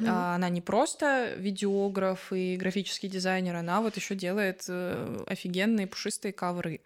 А, 0.06 0.34
Она 0.34 0.48
не 0.48 0.60
просто 0.60 1.32
видеограф 1.36 2.32
и 2.32 2.56
графический 2.56 3.08
дизайнер, 3.08 3.56
она 3.56 3.80
вот 3.80 3.96
еще 3.96 4.14
делает 4.14 4.64
э, 4.68 5.24
офигенные 5.26 5.86
пушистые 5.86 6.32
ковры. 6.32 6.80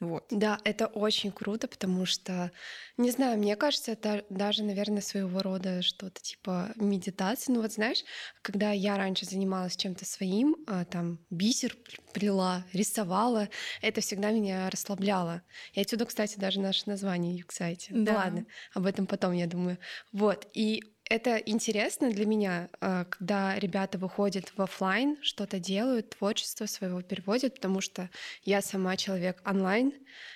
Вот. 0.00 0.32
Да, 0.32 0.58
это 0.64 0.88
очень 0.88 1.30
круто, 1.30 1.68
потому 1.68 2.04
что, 2.04 2.50
не 2.96 3.10
знаю, 3.12 3.38
мне 3.38 3.54
кажется, 3.54 3.92
это 3.92 4.24
даже, 4.28 4.64
наверное, 4.64 5.00
своего 5.00 5.40
рода 5.40 5.82
что-то 5.82 6.20
типа 6.20 6.72
медитации. 6.74 7.52
Ну 7.52 7.62
вот 7.62 7.72
знаешь, 7.72 8.02
когда 8.42 8.72
я 8.72 8.96
раньше 8.96 9.24
занималась 9.24 9.76
чем-то 9.76 10.04
своим, 10.04 10.56
а, 10.66 10.84
там 10.84 11.20
бисер 11.30 11.76
плела, 12.12 12.66
рисовала, 12.72 13.48
это 13.82 14.00
всегда 14.00 14.32
меня 14.32 14.68
расслабляло. 14.68 15.42
И 15.74 15.80
отсюда, 15.80 16.06
кстати, 16.06 16.38
даже 16.40 16.60
наше 16.60 16.82
название 16.88 17.36
Юксайте. 17.36 17.94
Ну 17.94 18.02
Да. 18.04 18.14
ладно, 18.14 18.46
об 18.74 18.84
этом 18.86 19.06
потом, 19.06 19.32
я 19.32 19.46
думаю. 19.46 19.78
Вот, 20.12 20.48
и 20.54 20.82
это 21.08 21.36
интересно 21.36 22.10
для 22.10 22.26
меня, 22.26 22.68
а, 22.80 23.04
когда 23.04 23.58
ребята 23.58 23.96
выходят 23.98 24.52
в 24.56 24.60
офлайн, 24.60 25.16
что-то 25.22 25.60
делают, 25.60 26.10
творчество 26.10 26.66
своего 26.66 27.00
переводят, 27.02 27.54
потому 27.54 27.80
что 27.80 28.10
я 28.42 28.60
сама 28.60 28.96
человек 28.96 29.40
онлайн, 29.46 29.92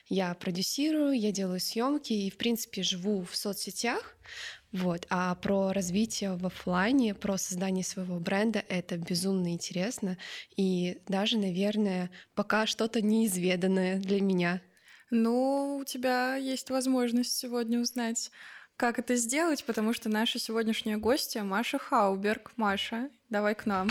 я 0.09 0.33
продюсирую, 0.35 1.19
я 1.19 1.33
делаю 1.33 1.61
съемки 1.61 2.12
и, 2.12 2.31
в 2.31 2.37
принципе, 2.37 2.83
живу 2.83 3.25
в 3.25 3.37
соцсетях. 3.37 4.17
Вот. 4.73 5.07
А 5.11 5.35
про 5.35 5.73
развитие 5.73 6.37
в 6.37 6.47
офлайне, 6.47 7.15
про 7.15 7.37
создание 7.37 7.85
своего 7.85 8.21
бренда 8.21 8.65
это 8.69 8.97
безумно 8.97 9.53
интересно. 9.53 10.17
И 10.57 10.99
даже, 11.09 11.39
наверное, 11.39 12.11
пока 12.35 12.67
что-то 12.67 13.03
неизведанное 13.03 13.99
для 13.99 14.21
меня. 14.21 14.62
Ну, 15.11 15.79
у 15.81 15.85
тебя 15.85 16.37
есть 16.37 16.71
возможность 16.71 17.37
сегодня 17.37 17.81
узнать, 17.81 18.31
как 18.80 18.99
это 18.99 19.14
сделать, 19.14 19.62
потому 19.66 19.92
что 19.92 20.08
наша 20.08 20.38
сегодняшняя 20.38 20.96
гостья 20.96 21.42
Маша 21.42 21.78
Хауберг. 21.78 22.52
Маша, 22.56 23.10
давай 23.28 23.54
к 23.54 23.66
нам. 23.66 23.90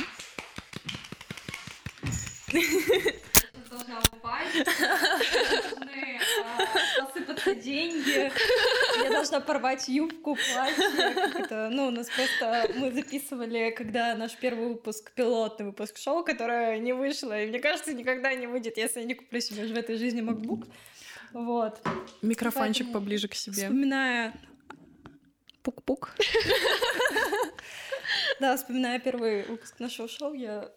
должна 3.70 4.00
упасть, 4.12 4.66
должны 4.66 6.20
а, 6.44 7.06
посыпаться 7.06 7.54
деньги, 7.54 8.32
я 9.04 9.10
должна 9.12 9.40
порвать 9.42 9.88
юбку, 9.88 10.36
платье, 10.36 10.86
это, 11.36 11.70
ну, 11.72 11.90
у 11.90 11.92
нас 11.92 12.08
просто, 12.10 12.72
мы 12.76 12.92
записывали, 12.92 13.70
когда 13.78 14.16
наш 14.16 14.36
первый 14.38 14.70
выпуск, 14.70 15.12
пилотный 15.12 15.68
выпуск 15.68 16.00
шоу, 16.00 16.24
которое 16.24 16.80
не 16.80 16.94
вышло, 16.94 17.40
и 17.40 17.46
мне 17.46 17.60
кажется, 17.60 17.94
никогда 17.94 18.34
не 18.34 18.48
выйдет, 18.48 18.78
если 18.78 19.02
я 19.02 19.06
не 19.06 19.14
куплю 19.14 19.40
себе 19.40 19.68
в 19.68 19.78
этой 19.78 19.98
жизни 19.98 20.24
MacBook, 20.24 20.68
вот. 21.32 21.80
Микрофончик 22.24 22.88
Поэтому 22.88 23.04
поближе 23.04 23.28
к 23.28 23.36
себе. 23.36 23.62
Вспоминая... 23.64 24.34
Пук-пук. 25.70 26.16
Да, 28.40 28.56
вспоминая 28.58 29.00
первый 29.00 29.44
выпуск 29.44 29.80
нашего 29.80 30.08
шоу, 30.08 30.34
я... 30.34 30.72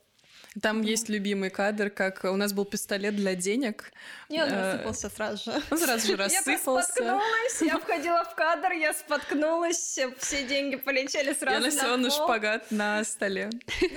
Там 0.61 0.83
есть 0.83 1.09
любимый 1.09 1.49
кадр, 1.49 1.89
как 1.89 2.25
у 2.25 2.37
нас 2.37 2.53
был 2.53 2.67
пистолет 2.67 3.17
для 3.17 3.35
денег. 3.35 3.91
Не, 4.29 4.43
он 4.43 4.51
Э, 4.51 4.73
рассыпался 4.73 5.09
сразу 5.09 5.45
же. 5.51 5.63
Он 5.71 5.79
сразу 5.79 6.07
же 6.07 6.13
Я 6.13 6.19
рассыпался. 6.19 6.93
споткнулась, 6.93 7.63
я 7.63 7.79
входила 7.79 8.25
в 8.25 8.35
кадр, 8.35 8.73
я 8.73 8.93
споткнулась, 8.93 9.99
все 10.19 10.45
деньги 10.47 10.77
полетели 10.77 11.33
сразу 11.33 11.59
Я 11.59 11.65
носила 11.71 11.97
на 11.97 12.11
шпагат 12.11 12.71
на 12.71 13.03
столе. 13.05 13.49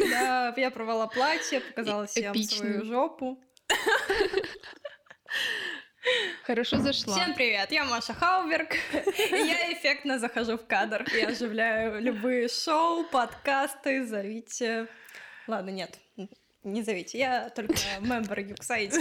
Да, 0.10 0.54
я 0.56 0.72
порвала 0.72 1.08
платье, 1.08 1.60
показала 1.60 2.06
всем 2.06 2.34
свою 2.36 2.86
жопу. 2.86 3.38
Хорошо 6.44 6.80
зашла. 6.80 7.16
Всем 7.16 7.34
привет, 7.34 7.72
я 7.72 7.86
Маша 7.86 8.14
Хауберг, 8.14 8.76
и 8.94 9.36
я 9.36 9.74
эффектно 9.74 10.20
захожу 10.20 10.58
в 10.58 10.66
кадр. 10.66 11.06
Я 11.16 11.30
оживляю 11.30 12.02
любые 12.02 12.48
шоу, 12.48 13.04
подкасты, 13.06 14.06
зовите... 14.06 14.88
Ладно, 15.48 15.70
нет, 15.70 16.00
не 16.66 16.82
зовите, 16.82 17.20
я 17.20 17.50
только 17.50 17.76
мембер 18.00 18.40
Юксайти. 18.40 19.00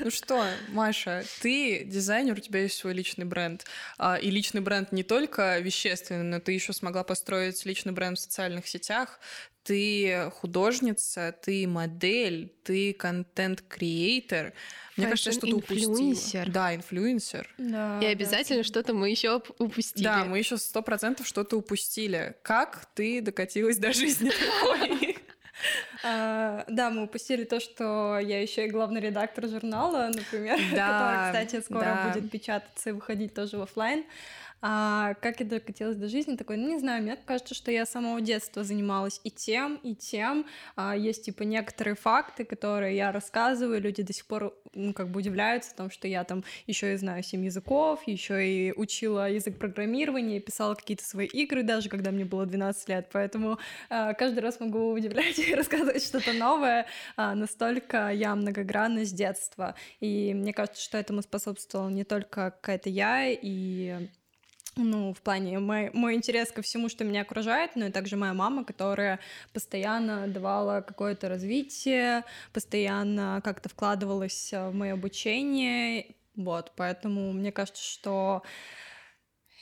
Ну 0.00 0.10
что, 0.10 0.46
Маша, 0.68 1.22
ты 1.42 1.84
дизайнер, 1.84 2.34
у 2.34 2.40
тебя 2.40 2.60
есть 2.60 2.78
свой 2.78 2.94
личный 2.94 3.26
бренд. 3.26 3.66
А, 3.98 4.16
И 4.16 4.30
личный 4.30 4.62
бренд 4.62 4.90
не 4.90 5.02
только 5.02 5.58
вещественный, 5.58 6.24
но 6.24 6.40
ты 6.40 6.52
еще 6.52 6.72
смогла 6.72 7.04
построить 7.04 7.64
личный 7.66 7.92
бренд 7.92 8.18
в 8.18 8.22
социальных 8.22 8.66
сетях. 8.66 9.20
Ты 9.68 10.30
художница, 10.40 11.36
ты 11.42 11.68
модель, 11.68 12.54
ты 12.64 12.94
контент-креатор. 12.94 14.54
Мне 14.96 15.08
кажется, 15.08 15.28
я 15.28 15.32
что-то 15.34 15.56
упустила. 15.56 16.46
Да, 16.46 16.74
инфлюенсер. 16.74 17.54
Да, 17.58 18.00
И 18.02 18.06
обязательно 18.06 18.62
что-то 18.62 18.94
мы 18.94 19.10
еще 19.10 19.42
упустили. 19.58 20.04
Да, 20.04 20.24
мы 20.24 20.38
еще 20.38 20.56
сто 20.56 20.80
процентов 20.80 21.26
что-то 21.26 21.58
упустили. 21.58 22.34
Как 22.40 22.86
ты 22.94 23.20
докатилась 23.20 23.76
до 23.76 23.92
жизни 23.92 24.30
такой? 24.30 25.18
А, 26.04 26.64
да, 26.68 26.88
мы 26.88 27.02
упустили 27.02 27.42
то, 27.42 27.58
что 27.58 28.16
я 28.20 28.40
еще 28.40 28.66
и 28.66 28.70
главный 28.70 29.00
редактор 29.00 29.48
журнала, 29.48 30.08
например, 30.14 30.56
Да, 30.72 31.32
который, 31.32 31.46
кстати, 31.46 31.64
скоро 31.64 31.80
да. 31.80 32.12
будет 32.12 32.30
печататься 32.30 32.90
и 32.90 32.92
выходить 32.92 33.34
тоже 33.34 33.58
в 33.58 33.62
офлайн. 33.62 34.04
А 34.60 35.14
как 35.14 35.40
я 35.40 35.46
докатилась 35.46 35.96
до 35.96 36.08
жизни? 36.08 36.36
Такой, 36.36 36.56
ну, 36.56 36.68
не 36.68 36.78
знаю, 36.78 37.02
мне 37.02 37.16
кажется, 37.16 37.54
что 37.54 37.70
я 37.70 37.86
с 37.86 37.90
самого 37.90 38.20
детства 38.20 38.64
занималась 38.64 39.20
и 39.22 39.30
тем, 39.30 39.76
и 39.76 39.94
тем. 39.94 40.46
А, 40.74 40.96
есть, 40.96 41.26
типа, 41.26 41.44
некоторые 41.44 41.94
факты, 41.94 42.44
которые 42.44 42.96
я 42.96 43.12
рассказываю, 43.12 43.80
люди 43.80 44.02
до 44.02 44.12
сих 44.12 44.26
пор, 44.26 44.54
ну, 44.74 44.92
как 44.92 45.10
бы 45.10 45.20
удивляются, 45.20 45.70
потому 45.70 45.90
что 45.90 46.08
я 46.08 46.24
там 46.24 46.42
еще 46.66 46.94
и 46.94 46.96
знаю 46.96 47.22
семь 47.22 47.44
языков, 47.44 48.02
еще 48.06 48.46
и 48.46 48.72
учила 48.72 49.30
язык 49.30 49.58
программирования, 49.58 50.40
писала 50.40 50.74
какие-то 50.74 51.04
свои 51.04 51.26
игры 51.26 51.62
даже, 51.62 51.88
когда 51.88 52.10
мне 52.10 52.24
было 52.24 52.44
12 52.44 52.88
лет, 52.88 53.08
поэтому 53.12 53.58
а, 53.90 54.14
каждый 54.14 54.40
раз 54.40 54.58
могу 54.58 54.90
удивлять 54.92 55.38
и 55.38 55.54
рассказывать 55.54 56.02
что-то 56.02 56.32
новое, 56.32 56.86
а, 57.16 57.36
настолько 57.36 58.10
я 58.10 58.34
многогранна 58.34 59.04
с 59.04 59.12
детства, 59.12 59.76
и 60.00 60.34
мне 60.34 60.52
кажется, 60.52 60.82
что 60.82 60.98
этому 60.98 61.22
способствовала 61.22 61.88
не 61.88 62.04
только 62.04 62.50
какая-то 62.50 62.88
я 62.88 63.28
и 63.28 64.08
ну, 64.78 65.12
в 65.12 65.20
плане 65.20 65.58
мой, 65.58 65.90
мой 65.92 66.14
интерес 66.14 66.50
ко 66.52 66.62
всему, 66.62 66.88
что 66.88 67.04
меня 67.04 67.22
окружает, 67.22 67.76
но 67.76 67.86
и 67.86 67.90
также 67.90 68.16
моя 68.16 68.32
мама, 68.32 68.64
которая 68.64 69.18
постоянно 69.52 70.28
давала 70.28 70.80
какое-то 70.80 71.28
развитие, 71.28 72.24
постоянно 72.52 73.40
как-то 73.44 73.68
вкладывалась 73.68 74.52
э, 74.52 74.68
в 74.68 74.74
мое 74.74 74.94
обучение, 74.94 76.14
вот, 76.36 76.72
поэтому 76.76 77.32
мне 77.32 77.50
кажется, 77.50 77.82
что 77.82 78.42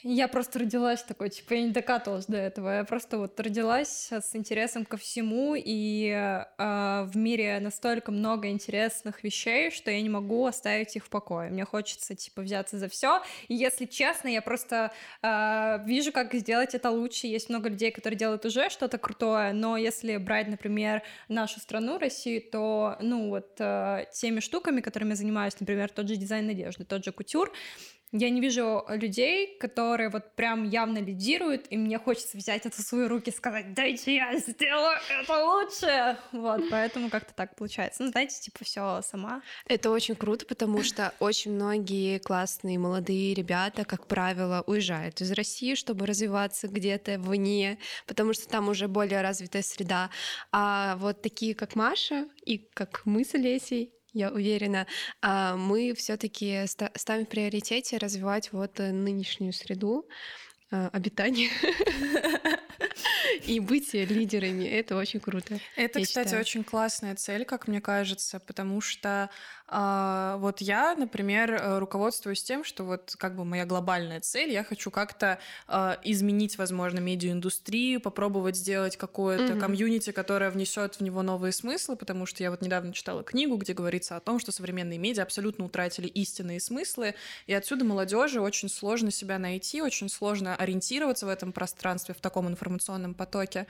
я 0.03 0.27
просто 0.27 0.59
родилась 0.59 1.01
такой, 1.03 1.29
типа, 1.29 1.53
я 1.55 1.63
не 1.63 1.71
докатывалась 1.71 2.27
до 2.27 2.37
этого. 2.37 2.69
Я 2.69 2.83
просто 2.83 3.17
вот 3.17 3.39
родилась 3.39 4.11
с 4.11 4.35
интересом 4.35 4.85
ко 4.85 4.95
всему, 4.95 5.55
и 5.57 6.09
э, 6.09 7.03
в 7.05 7.17
мире 7.17 7.59
настолько 7.59 8.11
много 8.11 8.49
интересных 8.49 9.23
вещей, 9.23 9.71
что 9.71 9.89
я 9.89 10.01
не 10.01 10.09
могу 10.09 10.45
оставить 10.45 10.95
их 10.95 11.05
в 11.05 11.09
покое. 11.09 11.49
Мне 11.49 11.65
хочется, 11.65 12.15
типа, 12.15 12.43
взяться 12.43 12.77
за 12.77 12.89
все. 12.89 13.23
И 13.47 13.55
если 13.55 13.85
честно, 13.85 14.27
я 14.27 14.41
просто 14.41 14.91
э, 15.23 15.79
вижу, 15.85 16.11
как 16.11 16.33
сделать 16.35 16.75
это 16.75 16.91
лучше. 16.91 17.25
Есть 17.25 17.49
много 17.49 17.69
людей, 17.69 17.91
которые 17.91 18.19
делают 18.19 18.45
уже 18.45 18.69
что-то 18.69 18.99
крутое, 18.99 19.51
но 19.53 19.77
если 19.77 20.17
брать, 20.17 20.47
например, 20.47 21.01
нашу 21.27 21.59
страну, 21.59 21.97
Россию, 21.97 22.43
то, 22.51 22.97
ну, 23.01 23.29
вот 23.29 23.55
э, 23.59 24.05
теми 24.13 24.41
штуками, 24.41 24.81
которыми 24.81 25.09
я 25.11 25.15
занимаюсь, 25.15 25.59
например, 25.59 25.89
тот 25.89 26.07
же 26.07 26.17
дизайн 26.17 26.49
одежды, 26.49 26.85
тот 26.85 27.03
же 27.03 27.11
кутюр, 27.11 27.51
Я 28.13 28.29
не 28.29 28.39
вижу 28.39 28.85
людей, 28.87 29.57
которые 29.57 30.09
вот 30.09 30.33
прям 30.35 30.63
явно 30.63 30.99
лидируют, 30.99 31.65
и 31.69 31.77
мне 31.77 31.99
хочется 31.99 32.37
взять 32.37 32.65
это 32.65 32.81
в 32.81 32.85
свои 32.85 33.05
руки 33.05 33.31
и 33.31 33.33
сказать, 33.33 33.73
дайте 33.73 34.15
я 34.15 34.37
сделаю 34.37 34.97
это 35.09 35.45
лучше. 35.45 36.17
Вот, 36.31 36.63
поэтому 36.71 37.09
как-то 37.09 37.33
так 37.33 37.57
получается. 37.57 38.03
Ну, 38.03 38.11
знаете, 38.11 38.39
типа 38.39 38.63
все 38.63 39.01
сама. 39.03 39.41
Это 39.67 39.91
очень 39.91 40.15
круто, 40.15 40.45
потому 40.45 40.83
что 40.83 41.13
очень 41.19 41.51
многие 41.51 42.19
классные 42.19 42.79
молодые 42.79 43.33
ребята, 43.33 43.83
как 43.83 44.07
правило, 44.07 44.63
уезжают 44.65 45.19
из 45.19 45.31
России, 45.33 45.75
чтобы 45.75 46.05
развиваться 46.05 46.69
где-то 46.69 47.19
вне, 47.19 47.77
потому 48.05 48.31
что 48.31 48.47
там 48.47 48.69
уже 48.69 48.87
более 48.87 49.21
развитая 49.21 49.63
среда. 49.63 50.09
А 50.53 50.95
вот 50.95 51.21
такие, 51.21 51.55
как 51.55 51.75
Маша 51.75 52.29
и 52.45 52.57
как 52.57 53.01
мы 53.03 53.25
с 53.25 53.35
Олесей, 53.35 53.96
я 54.17 54.31
уверена, 54.31 54.87
а, 55.21 55.55
мы 55.55 55.93
все-таки 55.93 56.65
ставим 56.65 57.25
в 57.25 57.29
приоритете 57.29 57.97
развивать 57.97 58.51
вот 58.51 58.79
э, 58.79 58.91
нынешнюю 58.91 59.53
среду 59.53 60.07
а, 60.71 60.89
обитания 60.91 61.49
и 63.45 63.59
быть 63.59 63.93
лидерами. 63.93 64.65
Это 64.65 64.95
очень 64.95 65.19
круто. 65.19 65.59
Это, 65.75 66.01
кстати, 66.01 66.27
считаю. 66.27 66.41
очень 66.41 66.63
классная 66.63 67.15
цель, 67.15 67.45
как 67.45 67.67
мне 67.67 67.81
кажется, 67.81 68.39
потому 68.39 68.81
что 68.81 69.29
а, 69.69 70.37
вот 70.37 70.61
я, 70.61 70.95
например, 70.95 71.51
э, 71.51 71.79
руководствуюсь 71.79 72.41
тем, 72.41 72.63
что 72.63 72.85
вот 72.85 73.15
как 73.17 73.35
бы 73.35 73.43
моя 73.43 73.65
глобальная 73.65 74.21
цель, 74.21 74.49
я 74.49 74.63
хочу 74.63 74.91
как-то 74.91 75.39
а, 75.67 75.99
изменить, 76.05 76.57
возможно, 76.57 76.99
медиаиндустрию, 76.99 77.99
попробовать 77.99 78.55
сделать 78.55 78.95
какое-то 78.95 79.53
mm-hmm. 79.53 79.59
комьюнити, 79.59 80.11
которое 80.11 80.51
внесет 80.51 80.95
в 80.95 81.01
него 81.01 81.21
новые 81.21 81.51
смыслы, 81.51 81.97
потому 81.97 82.25
что 82.25 82.43
я 82.43 82.51
вот 82.51 82.61
недавно 82.61 82.93
читала 82.93 83.23
книгу, 83.23 83.57
где 83.57 83.73
говорится 83.73 84.15
о 84.15 84.21
том, 84.21 84.39
что 84.39 84.53
современные 84.53 84.99
медиа 84.99 85.23
абсолютно 85.23 85.65
утратили 85.65 86.07
истинные 86.07 86.61
смыслы, 86.61 87.15
и 87.45 87.53
отсюда 87.53 87.83
молодежи 87.83 88.39
очень 88.39 88.69
сложно 88.69 89.11
себя 89.11 89.37
найти, 89.37 89.81
очень 89.81 90.07
сложно 90.07 90.55
ориентироваться 90.55 91.25
в 91.25 91.29
этом 91.29 91.51
пространстве, 91.51 92.13
в 92.13 92.21
таком 92.21 92.47
информационном 92.47 92.86
потоке. 93.15 93.67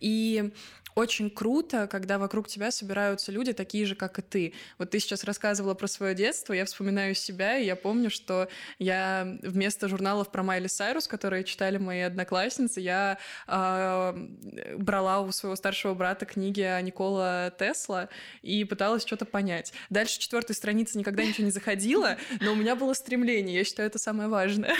И 0.00 0.52
очень 0.94 1.28
круто, 1.28 1.88
когда 1.88 2.18
вокруг 2.18 2.48
тебя 2.48 2.70
собираются 2.70 3.32
люди 3.32 3.52
такие 3.52 3.84
же, 3.84 3.94
как 3.94 4.18
и 4.18 4.22
ты. 4.22 4.54
Вот 4.78 4.90
ты 4.90 5.00
сейчас 5.00 5.24
рассказывала 5.24 5.74
про 5.74 5.88
свое 5.88 6.14
детство, 6.14 6.52
я 6.52 6.64
вспоминаю 6.64 7.14
себя, 7.14 7.58
и 7.58 7.64
я 7.64 7.74
помню, 7.74 8.10
что 8.10 8.48
я 8.78 9.38
вместо 9.42 9.88
журналов 9.88 10.30
про 10.30 10.42
Майли 10.42 10.68
Сайрус, 10.68 11.08
которые 11.08 11.44
читали 11.44 11.78
мои 11.78 12.00
одноклассницы, 12.00 12.80
я 12.80 13.18
э, 13.48 14.76
брала 14.78 15.20
у 15.20 15.32
своего 15.32 15.56
старшего 15.56 15.94
брата 15.94 16.26
книги 16.26 16.60
о 16.60 16.80
Никола 16.80 17.52
Тесла 17.58 18.08
и 18.42 18.64
пыталась 18.64 19.02
что-то 19.02 19.24
понять. 19.24 19.72
Дальше 19.90 20.20
четвертой 20.20 20.54
страницы 20.54 20.96
никогда 20.98 21.24
ничего 21.24 21.44
не 21.44 21.50
заходила, 21.50 22.16
но 22.40 22.52
у 22.52 22.54
меня 22.54 22.76
было 22.76 22.94
стремление. 22.94 23.56
Я 23.56 23.64
считаю, 23.64 23.88
это 23.88 23.98
самое 23.98 24.28
важное. 24.28 24.76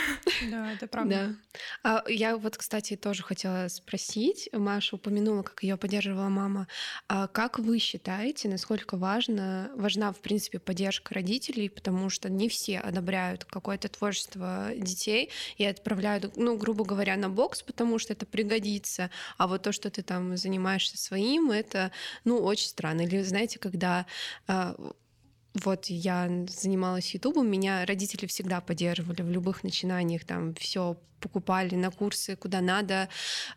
Да, 0.49 0.71
это 0.71 0.87
правда. 0.95 1.37
Да. 1.83 1.99
А 2.05 2.09
я 2.09 2.37
вот, 2.37 2.57
кстати, 2.57 2.95
тоже 2.95 3.23
хотела 3.23 3.67
спросить. 3.75 4.49
Маша 4.51 4.95
упомянула, 4.95 5.43
как 5.43 5.63
ее 5.63 5.77
поддерживала 5.77 6.29
мама. 6.29 6.67
А 7.07 7.27
как 7.27 7.59
вы 7.59 7.79
считаете, 7.79 8.49
насколько 8.49 8.97
важно, 8.97 9.71
важна, 9.75 10.11
в 10.11 10.19
принципе, 10.19 10.59
поддержка 10.59 11.13
родителей, 11.13 11.69
потому 11.69 12.09
что 12.09 12.29
не 12.29 12.49
все 12.49 12.79
одобряют 12.79 13.45
какое-то 13.45 13.89
творчество 13.89 14.71
детей 14.75 15.29
и 15.57 15.65
отправляют, 15.65 16.37
ну, 16.37 16.57
грубо 16.57 16.85
говоря, 16.85 17.15
на 17.17 17.29
бокс, 17.29 17.61
потому 17.61 17.99
что 17.99 18.13
это 18.13 18.25
пригодится, 18.25 19.09
а 19.37 19.47
вот 19.47 19.63
то, 19.63 19.71
что 19.71 19.89
ты 19.89 20.01
там 20.01 20.37
занимаешься 20.37 20.97
своим, 20.97 21.51
это, 21.51 21.91
ну, 22.23 22.37
очень 22.37 22.67
странно. 22.67 23.01
Или, 23.01 23.21
знаете, 23.21 23.59
когда 23.59 24.05
а, 24.47 24.75
вот 25.63 25.85
я 25.85 26.29
занималась 26.47 27.13
Ютубом, 27.13 27.49
меня 27.49 27.85
родители 27.85 28.25
всегда 28.25 28.61
поддерживали 28.61 29.21
в 29.21 29.29
любых 29.29 29.63
начинаниях, 29.63 30.25
там 30.25 30.53
все 30.55 30.97
покупали 31.19 31.75
на 31.75 31.89
курсы, 31.91 32.35
куда 32.35 32.61
надо, 32.61 33.09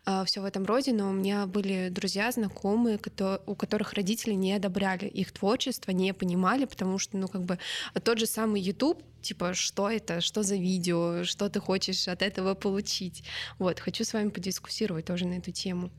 а, 0.05 0.23
все 0.25 0.41
в 0.41 0.45
этом 0.45 0.65
роде, 0.65 0.91
но 0.93 1.09
у 1.09 1.13
меня 1.13 1.45
были 1.45 1.89
друзья, 1.89 2.31
знакомые, 2.31 2.99
у 3.45 3.55
которых 3.55 3.93
родители 3.93 4.33
не 4.33 4.53
одобряли 4.53 5.05
их 5.05 5.31
творчество, 5.31 5.91
не 5.91 6.13
понимали, 6.13 6.65
потому 6.65 6.97
что, 6.97 7.17
ну, 7.17 7.27
как 7.27 7.43
бы 7.43 7.59
тот 8.03 8.17
же 8.17 8.25
самый 8.25 8.61
YouTube, 8.61 9.03
типа, 9.21 9.53
что 9.53 9.89
это, 9.89 10.21
что 10.21 10.41
за 10.41 10.55
видео, 10.55 11.23
что 11.25 11.49
ты 11.49 11.59
хочешь 11.59 12.07
от 12.07 12.21
этого 12.21 12.55
получить. 12.55 13.23
Вот, 13.59 13.79
хочу 13.79 14.03
с 14.03 14.13
вами 14.13 14.29
подискуссировать 14.29 15.05
тоже 15.05 15.27
на 15.27 15.35
эту 15.35 15.51
тему. 15.51 15.91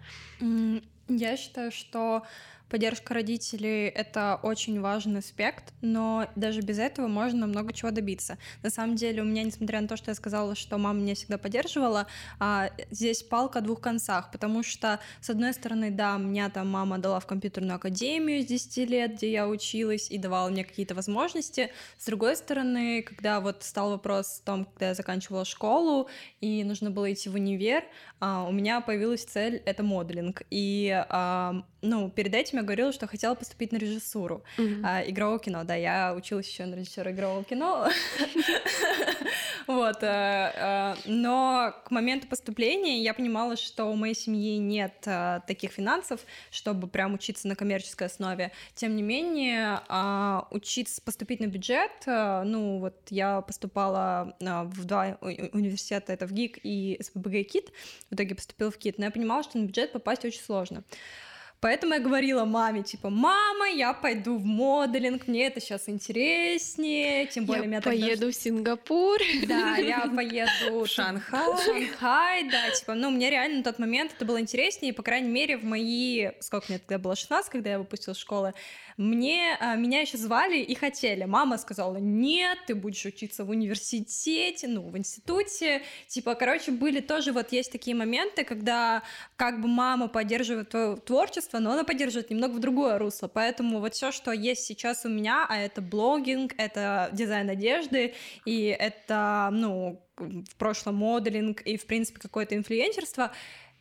Я 1.09 1.37
считаю, 1.37 1.71
что 1.73 2.23
Поддержка 2.71 3.15
родителей— 3.15 3.89
это 3.89 4.39
очень 4.45 4.81
важный 4.81 5.19
аспект, 5.19 5.75
но 5.81 6.29
даже 6.37 6.61
без 6.61 6.79
этого 6.79 7.09
можно 7.09 7.49
много 7.49 7.73
чего 7.73 7.91
добиться. 7.91 8.39
На 8.63 8.71
самом 8.71 8.95
деле 8.95 9.23
у 9.23 9.25
меня, 9.25 9.43
несмотря 9.43 9.81
на 9.81 9.89
то, 9.89 9.97
что 9.97 10.13
я 10.13 10.15
сказала, 10.15 10.55
что 10.55 10.79
мама 10.79 11.01
меня 11.01 11.17
всегда 11.17 11.37
поддерживала, 11.37 12.07
а, 12.39 12.71
здесь 12.93 13.25
палка 13.25 13.59
о 13.59 13.63
двух 13.63 13.81
концах, 13.81 14.31
потому 14.31 14.63
что, 14.63 15.01
с 15.21 15.29
одной 15.31 15.53
стороны, 15.53 15.91
да, 15.91 16.17
меня 16.17 16.49
там 16.49 16.69
мама 16.69 16.99
дала 16.99 17.19
в 17.19 17.27
компьютерную 17.27 17.75
академию 17.75 18.41
с 18.41 18.47
10 18.47 18.85
лет, 18.85 19.15
где 19.15 19.33
я 19.33 19.49
училась, 19.49 20.09
и 20.09 20.17
давала 20.17 20.49
мне 20.49 20.65
какие-то 20.65 20.95
возможности. 20.95 21.73
С 21.99 22.07
другой 22.07 22.37
стороны, 22.37 23.03
когда 23.03 23.41
вот 23.41 23.65
стал 23.65 23.91
вопрос 23.91 24.43
о 24.45 24.47
том, 24.47 24.65
когда 24.67 24.89
я 24.89 24.95
заканчивала 24.95 25.45
школу, 25.45 26.09
и 26.41 26.63
нужно 26.63 26.93
было 26.93 27.13
идти 27.13 27.29
в 27.29 27.35
универ, 27.35 27.83
а, 28.21 28.45
у 28.45 28.53
меня 28.53 28.81
появилась 28.81 29.25
цель— 29.25 29.57
это 29.67 29.83
моделинг. 29.83 30.43
И, 30.51 30.89
а, 31.09 31.65
ну, 31.83 32.11
перед 32.11 32.35
этим 32.35 32.59
я 32.59 32.65
говорила, 32.65 32.93
что 32.93 33.07
хотела 33.07 33.35
поступить 33.35 33.73
на 33.73 33.77
режиссуру 33.77 34.43
mm-hmm. 34.59 34.81
а, 34.85 35.03
игрового 35.09 35.39
кино. 35.39 35.65
Да, 35.65 35.75
я 35.75 36.15
училась 36.15 36.49
еще 36.49 36.67
на 36.67 36.75
режиссера 36.75 37.11
игрового 37.11 37.45
кино. 37.45 37.89
Вот. 39.67 40.03
Э, 40.03 40.53
э, 40.55 40.95
но 41.05 41.73
к 41.85 41.93
моменту 41.93 42.27
поступления 42.27 43.03
я 43.03 43.15
понимала, 43.15 43.57
что 43.57 43.85
у 43.85 43.95
моей 43.95 44.15
семьи 44.15 44.57
нет 44.57 44.95
э, 45.07 45.41
таких 45.47 45.71
финансов, 45.71 46.21
чтобы 46.51 46.89
прям 46.89 47.15
учиться 47.15 47.47
на 47.47 47.55
коммерческой 47.55 48.09
основе. 48.09 48.51
Тем 48.75 48.97
не 48.97 49.03
менее, 49.03 49.81
а, 49.89 50.49
учиться, 50.51 51.01
поступить 51.03 51.39
на 51.39 51.47
бюджет, 51.47 51.91
ну, 52.07 52.79
вот 52.81 52.97
я 53.11 53.43
поступала 53.43 54.35
в 54.41 54.85
два 54.85 55.19
университета, 55.21 56.13
это 56.13 56.27
в 56.27 56.33
ГИК 56.33 56.59
и 56.63 56.99
СПБГ 57.01 57.47
КИТ, 57.47 57.73
в 58.11 58.15
итоге 58.15 58.35
поступила 58.35 58.71
в 58.71 58.79
КИТ, 58.79 58.99
но 58.99 59.05
я 59.05 59.11
понимала, 59.11 59.43
что 59.43 59.59
на 59.59 59.67
бюджет 59.67 59.93
попасть 59.93 60.25
очень 60.25 60.41
сложно. 60.41 60.83
Поэтому 61.61 61.93
я 61.93 62.01
говорила 62.01 62.47
маме, 62.47 62.83
типа, 62.83 63.11
мама, 63.11 63.69
я 63.69 63.93
пойду 63.93 64.39
в 64.39 64.45
моделинг, 64.45 65.29
мне 65.29 65.47
это 65.47 65.61
сейчас 65.61 65.91
интереснее, 65.91 67.27
тем 67.27 67.45
более 67.45 67.65
я 67.65 67.69
меня 67.69 67.81
поеду 67.83 68.11
тогда... 68.11 68.33
в 68.33 68.35
Сингапур. 68.35 69.19
Да, 69.47 69.77
я 69.77 70.07
поеду 70.07 70.85
в 70.85 70.87
Шанхай. 70.87 71.55
В 71.55 71.63
Шанхай, 71.63 72.49
да, 72.49 72.71
типа, 72.71 72.95
ну, 72.95 73.11
мне 73.11 73.29
реально 73.29 73.59
на 73.59 73.65
тот 73.65 73.79
момент 73.79 74.13
это 74.17 74.25
было 74.25 74.41
интереснее, 74.41 74.95
по 74.95 75.03
крайней 75.03 75.29
мере, 75.29 75.59
в 75.59 75.65
мои, 75.65 76.31
сколько 76.41 76.67
мне 76.71 76.79
тогда 76.79 76.99
было, 76.99 77.15
16, 77.15 77.51
когда 77.51 77.71
я 77.71 77.79
выпустила 77.79 78.15
школы, 78.15 78.55
мне, 79.01 79.57
а, 79.61 79.77
меня 79.77 80.01
еще 80.03 80.19
звали 80.19 80.59
и 80.59 80.75
хотели. 80.75 81.25
Мама 81.25 81.57
сказала, 81.57 81.97
нет, 81.97 82.59
ты 82.67 82.75
будешь 82.75 83.07
учиться 83.07 83.47
в 83.47 83.51
университете, 83.51 84.69
ну, 84.69 84.83
в 84.83 84.99
институте. 84.99 85.83
Типа, 86.07 86.35
короче, 86.35 86.71
были 86.71 87.01
тоже 87.01 87.33
вот 87.33 87.51
есть 87.51 87.73
такие 87.73 87.97
моменты, 87.97 88.45
когда 88.45 89.03
как 89.37 89.63
бы 89.63 89.69
мама 89.69 90.09
поддерживает 90.09 90.69
твое 90.69 90.97
творчество, 90.97 91.50
но 91.59 91.73
она 91.73 91.85
поддерживает 91.85 92.31
немного 92.31 92.53
в 92.53 92.61
другое 92.61 92.99
русло. 92.99 93.29
Поэтому 93.29 93.81
вот 93.81 93.95
все, 93.95 94.13
что 94.13 94.33
есть 94.33 94.65
сейчас 94.65 95.05
у 95.05 95.09
меня, 95.09 95.47
а 95.49 95.57
это 95.59 95.81
блогинг, 95.83 96.55
это 96.59 97.09
дизайн 97.13 97.51
одежды, 97.51 98.15
и 98.45 98.65
это, 98.79 99.49
ну, 99.53 100.01
в 100.17 100.57
прошлом 100.57 100.97
моделинг 100.97 101.63
и, 101.63 101.77
в 101.77 101.87
принципе, 101.87 102.21
какое-то 102.21 102.55
инфлюенсерство, 102.55 103.33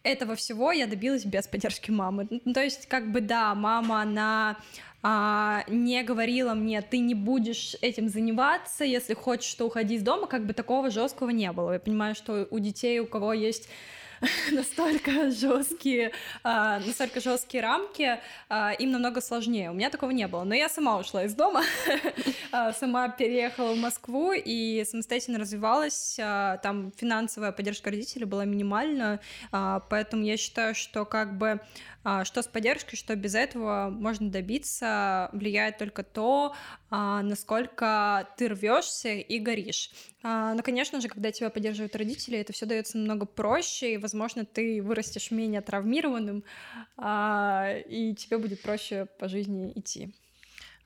этого 0.03 0.35
всего 0.35 0.71
я 0.71 0.87
добилась 0.87 1.25
без 1.25 1.47
поддержки 1.47 1.91
мамы. 1.91 2.27
Ну, 2.29 2.53
то 2.53 2.63
есть, 2.63 2.87
как 2.87 3.11
бы, 3.11 3.19
да, 3.21 3.53
мама, 3.53 4.01
она 4.01 4.57
а, 5.01 5.63
не 5.67 6.03
говорила 6.03 6.53
мне, 6.53 6.81
ты 6.81 6.99
не 6.99 7.15
будешь 7.15 7.75
этим 7.81 8.09
заниматься, 8.09 8.83
если 8.83 9.13
хочешь, 9.13 9.53
то 9.53 9.65
уходи 9.65 9.95
из 9.95 10.03
дома, 10.03 10.27
как 10.27 10.45
бы 10.45 10.53
такого 10.53 10.89
жесткого 10.89 11.29
не 11.29 11.51
было. 11.51 11.73
Я 11.73 11.79
понимаю, 11.79 12.15
что 12.15 12.47
у 12.49 12.59
детей, 12.59 12.99
у 12.99 13.05
кого 13.05 13.33
есть 13.33 13.69
настолько 14.51 15.31
жесткие, 15.31 16.11
а, 16.43 16.79
настолько 16.79 17.19
жесткие 17.19 17.63
рамки, 17.63 18.19
а, 18.49 18.73
им 18.73 18.91
намного 18.91 19.21
сложнее. 19.21 19.71
У 19.71 19.73
меня 19.73 19.89
такого 19.89 20.11
не 20.11 20.27
было. 20.27 20.43
Но 20.43 20.53
я 20.53 20.69
сама 20.69 20.97
ушла 20.97 21.23
из 21.23 21.33
дома, 21.33 21.63
а, 22.51 22.73
сама 22.73 23.09
переехала 23.09 23.73
в 23.73 23.77
Москву 23.77 24.33
и 24.33 24.83
самостоятельно 24.89 25.39
развивалась. 25.39 26.15
Там 26.17 26.91
финансовая 26.95 27.51
поддержка 27.51 27.89
родителей 27.89 28.25
была 28.25 28.45
минимальна, 28.45 29.19
поэтому 29.51 30.23
я 30.23 30.37
считаю, 30.37 30.75
что 30.75 31.05
как 31.05 31.37
бы 31.37 31.59
что 32.23 32.41
с 32.41 32.47
поддержкой, 32.47 32.95
что 32.95 33.15
без 33.15 33.35
этого 33.35 33.89
можно 33.89 34.29
добиться, 34.29 35.29
влияет 35.33 35.77
только 35.77 36.03
то, 36.03 36.55
насколько 36.89 38.27
ты 38.37 38.47
рвешься 38.47 39.13
и 39.13 39.39
горишь. 39.39 39.91
А, 40.23 40.53
но, 40.53 40.63
конечно 40.63 41.01
же, 41.01 41.07
когда 41.07 41.31
тебя 41.31 41.49
поддерживают 41.49 41.95
родители, 41.95 42.37
это 42.37 42.53
все 42.53 42.65
дается 42.65 42.97
намного 42.97 43.25
проще, 43.25 43.93
и, 43.93 43.97
возможно, 43.97 44.45
ты 44.45 44.81
вырастешь 44.81 45.31
менее 45.31 45.61
травмированным, 45.61 46.43
и 46.97 48.15
тебе 48.17 48.37
будет 48.37 48.61
проще 48.61 49.07
по 49.19 49.27
жизни 49.27 49.71
идти. 49.75 50.13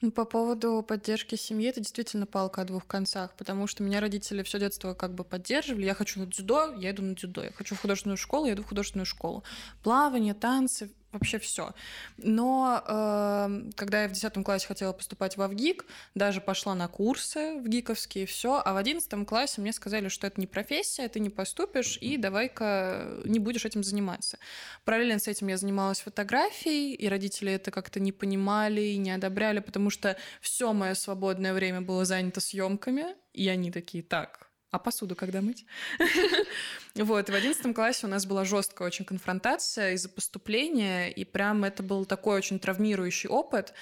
Ну, 0.01 0.11
по 0.11 0.25
поводу 0.25 0.83
поддержки 0.85 1.35
семьи, 1.35 1.69
это 1.69 1.79
действительно 1.79 2.25
палка 2.25 2.63
о 2.63 2.65
двух 2.65 2.85
концах, 2.85 3.33
потому 3.37 3.67
что 3.67 3.83
меня 3.83 4.01
родители 4.01 4.43
все 4.43 4.59
детство 4.59 4.93
как 4.93 5.15
бы 5.15 5.23
поддерживали. 5.23 5.85
Я 5.85 5.93
хочу 5.93 6.19
на 6.19 6.25
дзюдо, 6.25 6.73
я 6.77 6.91
иду 6.91 7.03
на 7.03 7.15
дзюдо. 7.15 7.41
Я 7.41 7.51
хочу 7.53 7.75
в 7.75 7.79
художественную 7.79 8.17
школу, 8.17 8.45
я 8.45 8.51
иду 8.51 8.63
в 8.63 8.67
художественную 8.67 9.05
школу. 9.05 9.45
Плавание, 9.81 10.33
танцы, 10.33 10.91
вообще 11.13 11.39
все. 11.39 11.73
Но 12.17 12.83
э, 12.85 13.71
когда 13.75 14.03
я 14.03 14.09
в 14.09 14.11
10 14.11 14.43
классе 14.43 14.67
хотела 14.67 14.93
поступать 14.93 15.37
в 15.37 15.47
ВГИК, 15.47 15.85
даже 16.15 16.41
пошла 16.41 16.75
на 16.75 16.87
курсы 16.87 17.59
в 17.59 17.67
ГИКовские, 17.67 18.25
все, 18.25 18.61
а 18.63 18.73
в 18.73 18.77
11 18.77 19.27
классе 19.27 19.61
мне 19.61 19.71
сказали, 19.71 20.09
что 20.09 20.27
это 20.27 20.41
не 20.41 20.47
профессия, 20.47 21.07
ты 21.07 21.19
не 21.19 21.29
поступишь, 21.29 21.97
и 22.01 22.17
давай-ка 22.17 23.21
не 23.25 23.39
будешь 23.39 23.65
этим 23.65 23.83
заниматься. 23.83 24.37
Параллельно 24.85 25.19
с 25.19 25.27
этим 25.27 25.47
я 25.47 25.57
занималась 25.57 26.01
фотографией, 26.01 26.93
и 26.95 27.07
родители 27.07 27.51
это 27.51 27.71
как-то 27.71 27.99
не 27.99 28.11
понимали 28.11 28.81
и 28.81 28.97
не 28.97 29.11
одобряли, 29.11 29.59
потому 29.59 29.89
что 29.89 30.17
все 30.41 30.73
мое 30.73 30.95
свободное 30.95 31.53
время 31.53 31.81
было 31.81 32.05
занято 32.05 32.41
съемками, 32.41 33.15
и 33.33 33.47
они 33.47 33.71
такие, 33.71 34.03
так, 34.03 34.49
а 34.73 34.79
посуду 34.79 35.15
когда 35.15 35.41
мыть? 35.41 35.65
Вот, 36.95 37.29
в 37.29 37.33
одиннадцатом 37.33 37.73
классе 37.73 38.05
у 38.05 38.09
нас 38.09 38.25
была 38.25 38.43
жесткая 38.43 38.87
очень 38.87 39.05
конфронтация 39.05 39.93
из-за 39.93 40.09
поступления, 40.09 41.11
и 41.11 41.23
прям 41.25 41.63
это 41.63 41.81
был 41.81 42.05
такой 42.05 42.37
очень 42.37 42.59
травмирующий 42.59 43.29
опыт, 43.29 43.73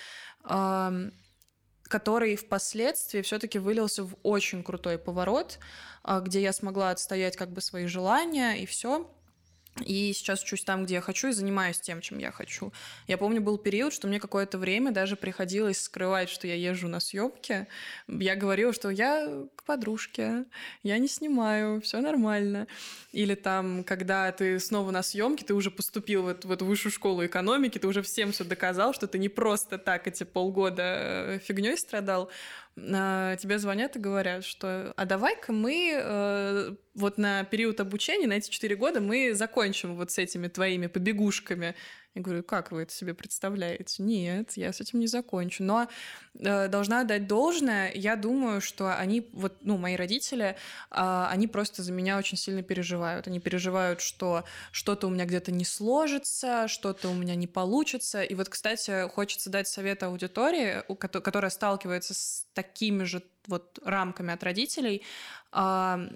который 1.84 2.36
впоследствии 2.36 3.22
все-таки 3.22 3.60
вылился 3.60 4.04
в 4.04 4.16
очень 4.24 4.64
крутой 4.64 4.98
поворот, 4.98 5.60
а, 6.04 6.22
где 6.22 6.42
я 6.42 6.54
смогла 6.54 6.92
отстоять 6.92 7.36
как 7.36 7.52
бы 7.52 7.60
свои 7.60 7.86
желания 7.86 8.56
и 8.56 8.66
все. 8.66 9.10
И 9.80 10.12
сейчас 10.14 10.44
учусь 10.44 10.64
там, 10.64 10.84
где 10.84 10.96
я 10.96 11.02
хочу, 11.02 11.30
и 11.30 11.32
занимаюсь 11.32 11.80
тем, 11.80 12.02
чем 12.02 12.18
я 12.20 12.32
хочу. 12.32 12.74
Я 13.08 13.18
помню, 13.18 13.42
был 13.42 13.58
период, 13.58 13.94
что 13.94 14.08
мне 14.08 14.20
какое-то 14.20 14.58
время 14.58 14.92
даже 14.92 15.16
приходилось 15.16 15.82
скрывать, 15.82 16.30
что 16.30 16.46
я 16.46 16.56
езжу 16.56 16.88
на 16.88 17.00
съемки. 17.00 17.68
Я 18.08 18.36
говорила, 18.36 18.74
что 18.74 18.90
я 18.90 19.28
к 19.56 19.64
подружке, 19.64 20.46
я 20.84 20.98
не 20.98 21.08
снимаю, 21.08 21.82
все 21.82 22.02
нормально. 22.02 22.68
Или 23.14 23.34
там, 23.36 23.84
когда 23.84 24.32
ты 24.32 24.60
снова 24.60 24.92
на 24.92 25.04
съемке, 25.04 25.46
ты 25.46 25.54
уже 25.54 25.72
поступил 25.72 26.24
в 26.24 26.28
эту, 26.28 26.48
в 26.50 26.52
эту 26.52 26.66
высшую 26.66 26.92
школу 26.92 27.26
экономики, 27.26 27.80
ты 27.80 27.88
уже 27.88 28.02
всем 28.02 28.34
все 28.34 28.44
доказал, 28.44 28.94
что 28.94 29.08
ты 29.08 29.18
не 29.20 29.30
просто 29.30 29.78
так 29.78 30.06
эти 30.08 30.26
полгода 30.26 30.84
э, 30.84 31.40
фигней 31.40 31.78
страдал. 31.78 32.30
А, 32.78 33.36
тебе 33.36 33.60
звонят 33.60 33.96
и 33.96 34.00
говорят, 34.00 34.46
что 34.46 34.94
а 34.96 35.06
давай-ка 35.06 35.52
мы 35.52 35.92
э, 35.94 36.76
вот 36.96 37.18
на 37.18 37.44
период 37.44 37.80
обучения, 37.80 38.28
на 38.28 38.34
эти 38.34 38.50
четыре 38.50 38.76
года, 38.76 39.02
мы 39.02 39.34
закончим 39.34 39.96
вот 39.96 40.12
с 40.12 40.18
этими 40.18 40.48
твоими 40.48 40.88
побегушками. 40.88 41.76
Я 42.14 42.22
говорю, 42.22 42.44
как 42.44 42.74
вы 42.74 42.82
это 42.82 42.94
себе 42.94 43.14
представляете? 43.14 44.04
Нет, 44.04 44.58
я 44.58 44.74
с 44.74 44.82
этим 44.82 45.00
не 45.00 45.08
закончу. 45.08 45.64
Но 45.64 45.88
э, 46.34 46.68
должна 46.68 47.06
дать 47.06 47.26
должное. 47.26 47.90
Я 47.94 48.18
думаю, 48.18 48.60
что 48.60 48.94
они, 48.98 49.30
вот, 49.32 49.56
ну, 49.62 49.78
мои 49.78 49.96
родители, 49.96 50.58
э, 50.92 51.26
они 51.30 51.48
просто 51.48 51.84
за 51.84 51.94
меня 51.94 52.18
очень 52.18 52.38
сильно 52.38 52.64
переживают. 52.64 53.28
Они 53.28 53.40
переживают, 53.40 54.02
что 54.02 54.44
что-то 54.74 55.08
у 55.08 55.10
меня 55.10 55.24
где-то 55.26 55.54
не 55.54 55.64
сложится, 55.64 56.68
что-то 56.68 57.08
у 57.08 57.14
меня 57.14 57.36
не 57.36 57.48
получится. 57.48 58.24
И 58.24 58.36
вот, 58.36 58.50
кстати, 58.50 59.08
хочется 59.08 59.50
дать 59.50 59.70
совет 59.70 60.04
аудитории, 60.04 60.84
которая 60.98 61.50
сталкивается 61.50 62.14
с 62.14 62.46
такими 62.54 63.06
же 63.06 63.24
вот 63.48 63.80
рамками 63.86 64.34
от 64.34 64.44
родителей. 64.44 65.04
Э, 65.54 66.10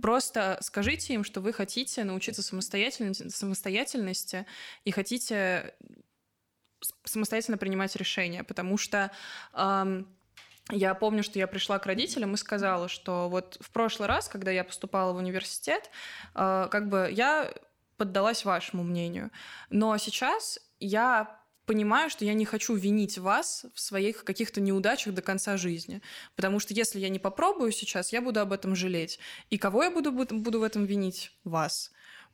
Просто 0.00 0.58
скажите 0.60 1.14
им, 1.14 1.24
что 1.24 1.40
вы 1.40 1.52
хотите 1.52 2.04
научиться 2.04 2.42
самостоятельности, 2.42 3.28
самостоятельности 3.28 4.46
и 4.84 4.90
хотите 4.90 5.74
самостоятельно 7.04 7.58
принимать 7.58 7.94
решения, 7.96 8.44
потому 8.44 8.76
что 8.76 9.10
эм, 9.54 10.08
я 10.70 10.94
помню, 10.94 11.22
что 11.22 11.38
я 11.38 11.46
пришла 11.46 11.78
к 11.78 11.86
родителям 11.86 12.34
и 12.34 12.36
сказала, 12.36 12.88
что 12.88 13.28
вот 13.28 13.56
в 13.60 13.70
прошлый 13.70 14.08
раз, 14.08 14.28
когда 14.28 14.50
я 14.50 14.64
поступала 14.64 15.12
в 15.12 15.16
университет, 15.16 15.90
э, 16.34 16.68
как 16.70 16.88
бы 16.88 17.08
я 17.10 17.52
поддалась 17.96 18.44
вашему 18.44 18.82
мнению, 18.82 19.30
но 19.70 19.96
сейчас 19.98 20.58
я 20.80 21.41
понимаю, 21.66 22.10
что 22.10 22.24
я 22.24 22.34
не 22.34 22.44
хочу 22.44 22.74
винить 22.74 23.18
вас 23.18 23.66
в 23.74 23.80
своих 23.80 24.24
каких-то 24.24 24.60
неудачах 24.60 25.14
до 25.14 25.22
конца 25.22 25.56
жизни. 25.56 26.02
Потому 26.36 26.58
что 26.58 26.74
если 26.74 26.98
я 26.98 27.08
не 27.08 27.18
попробую 27.18 27.72
сейчас, 27.72 28.12
я 28.12 28.20
буду 28.20 28.40
об 28.40 28.52
этом 28.52 28.74
жалеть. 28.74 29.18
И 29.50 29.58
кого 29.58 29.84
я 29.84 29.90
буду, 29.90 30.12
буду 30.12 30.60
в 30.60 30.62
этом 30.62 30.84
винить? 30.84 31.32
Вас. 31.44 31.90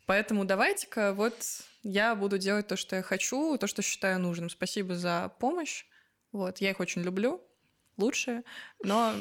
Поэтому 0.07 0.45
давайте-ка 0.45 1.12
вот 1.12 1.35
я 1.83 2.14
буду 2.14 2.38
делать 2.38 2.67
то, 2.67 2.77
что 2.77 2.97
я 2.97 3.03
хочу, 3.03 3.59
то, 3.59 3.67
что 3.67 3.83
считаю 3.83 4.19
нужным. 4.19 4.49
Спасибо 4.49 4.95
за 4.95 5.33
помощь. 5.38 5.85
Вот, 6.33 6.59
я 6.59 6.71
их 6.71 6.81
очень 6.81 7.03
люблю. 7.03 7.43
Лучшие. 7.97 8.45
Но 8.83 9.14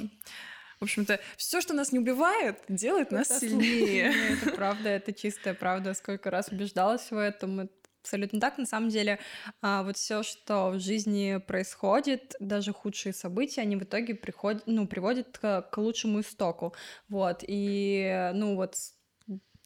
в 0.80 0.84
общем-то, 0.84 1.20
все, 1.38 1.60
что 1.60 1.74
нас 1.74 1.92
не 1.92 1.98
убивает, 1.98 2.62
делает 2.68 3.12
нас 3.12 3.40
сильнее. 3.40 4.14
Это 4.34 4.52
правда, 4.52 4.90
это 4.90 5.12
чистая 5.12 5.56
правда. 5.56 5.96
Сколько 5.96 6.30
раз 6.30 6.50
убеждалась 6.50 7.10
в 7.10 7.18
этом, 7.18 7.68
абсолютно 8.08 8.40
так. 8.40 8.58
На 8.58 8.66
самом 8.66 8.90
деле, 8.90 9.20
а, 9.62 9.84
вот 9.84 9.98
все, 9.98 10.24
что 10.24 10.70
в 10.70 10.80
жизни 10.80 11.38
происходит, 11.46 12.36
даже 12.40 12.74
худшие 12.74 13.14
события, 13.14 13.62
они 13.62 13.76
в 13.76 13.84
итоге 13.84 14.16
приходят, 14.16 14.64
ну, 14.66 14.88
приводят 14.88 15.38
к, 15.38 15.62
к 15.62 15.78
лучшему 15.78 16.22
истоку. 16.22 16.74
Вот. 17.10 17.44
И, 17.46 18.32
ну, 18.34 18.56
вот 18.56 18.76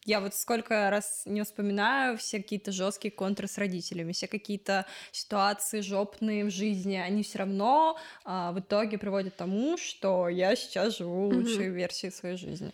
я 0.05 0.19
вот 0.19 0.33
сколько 0.33 0.89
раз 0.89 1.23
не 1.25 1.43
вспоминаю 1.43 2.17
все 2.17 2.39
какие-то 2.41 2.71
жесткие 2.71 3.11
контры 3.11 3.47
с 3.47 3.59
родителями, 3.59 4.13
все 4.13 4.27
какие-то 4.27 4.87
ситуации 5.11 5.81
жопные 5.81 6.45
в 6.45 6.49
жизни, 6.49 6.95
они 6.95 7.21
все 7.21 7.39
равно 7.39 7.99
а, 8.23 8.51
в 8.51 8.59
итоге 8.59 8.97
приводят 8.97 9.35
к 9.35 9.37
тому, 9.37 9.77
что 9.77 10.27
я 10.27 10.55
сейчас 10.55 10.97
живу 10.97 11.27
лучшей 11.27 11.67
mm-hmm. 11.67 11.75
версией 11.75 12.11
своей 12.11 12.37
жизни. 12.37 12.73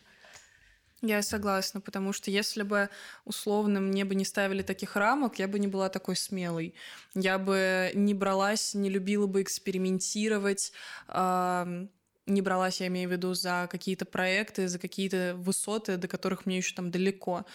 Я 1.01 1.21
согласна, 1.21 1.79
потому 1.79 2.11
что 2.11 2.31
если 2.31 2.63
бы 2.63 2.89
условно 3.23 3.79
мне 3.79 4.03
бы 4.03 4.15
не 4.15 4.25
ставили 4.25 4.63
таких 4.63 4.95
рамок, 4.95 5.37
я 5.37 5.47
бы 5.47 5.59
не 5.59 5.67
была 5.67 5.89
такой 5.89 6.15
смелой. 6.15 6.73
Я 7.13 7.37
бы 7.37 7.91
не 7.93 8.15
бралась, 8.15 8.73
не 8.73 8.89
любила 8.89 9.27
бы 9.27 9.43
экспериментировать, 9.43 10.73
э, 11.09 11.87
не 12.25 12.41
бралась, 12.41 12.81
я 12.81 12.87
имею 12.87 13.09
в 13.09 13.11
виду, 13.11 13.35
за 13.35 13.67
какие-то 13.69 14.05
проекты, 14.05 14.67
за 14.67 14.79
какие-то 14.79 15.35
высоты, 15.37 15.97
до 15.97 16.07
которых 16.07 16.47
мне 16.47 16.57
еще 16.57 16.73
там 16.73 16.89
далеко. 16.89 17.45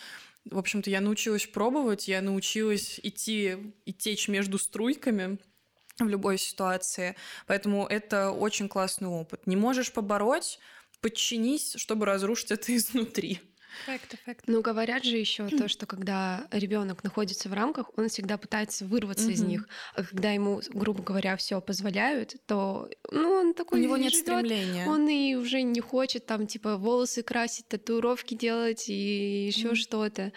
В 0.45 0.59
общем-то, 0.59 0.89
я 0.89 1.01
научилась 1.01 1.47
пробовать, 1.47 2.07
я 2.07 2.23
научилась 2.23 3.01
идти 3.03 3.75
и 3.85 3.93
течь 3.93 4.29
между 4.29 4.59
струйками, 4.59 5.39
в 5.99 6.09
любой 6.09 6.39
ситуации. 6.39 7.17
Поэтому 7.47 7.87
это 7.87 8.31
очень 8.31 8.69
классный 8.69 9.09
опыт. 9.09 9.47
Не 9.47 9.57
можешь 9.57 9.93
побороть, 9.93 10.59
подчинись, 11.03 11.75
чтобы 11.77 12.07
разрушить 12.07 12.51
это 12.51 12.75
изнутри. 12.75 13.41
Факт, 13.87 14.17
факт. 14.25 14.45
Ну, 14.47 14.61
говорят 14.61 15.03
же 15.05 15.17
еще 15.17 15.49
то, 15.49 15.67
что 15.67 15.87
когда 15.87 16.47
ребенок 16.51 17.03
находится 17.05 17.49
в 17.49 17.53
рамках, 17.53 17.91
он 17.97 18.09
всегда 18.09 18.37
пытается 18.37 18.85
вырваться 18.85 19.31
из 19.31 19.43
них. 19.43 19.67
А 19.95 20.05
когда 20.05 20.31
ему, 20.31 20.61
грубо 20.71 21.03
говоря, 21.03 21.37
все 21.37 21.61
позволяют, 21.61 22.37
то 22.47 22.91
ну, 23.11 23.31
он 23.31 23.55
такой. 23.55 23.81
У 23.81 23.83
него 23.83 23.97
нет 23.97 24.13
живет, 24.13 24.27
стремления. 24.27 24.87
Он 24.87 25.09
и 25.09 25.35
уже 25.35 25.63
не 25.63 25.81
хочет 25.81 26.27
там, 26.27 26.47
типа, 26.47 26.77
волосы 26.77 27.23
красить, 27.23 27.67
татуировки 27.69 28.35
делать 28.35 28.89
и 28.89 29.47
еще 29.47 29.71
mm. 29.71 29.75
что-то. 29.75 30.33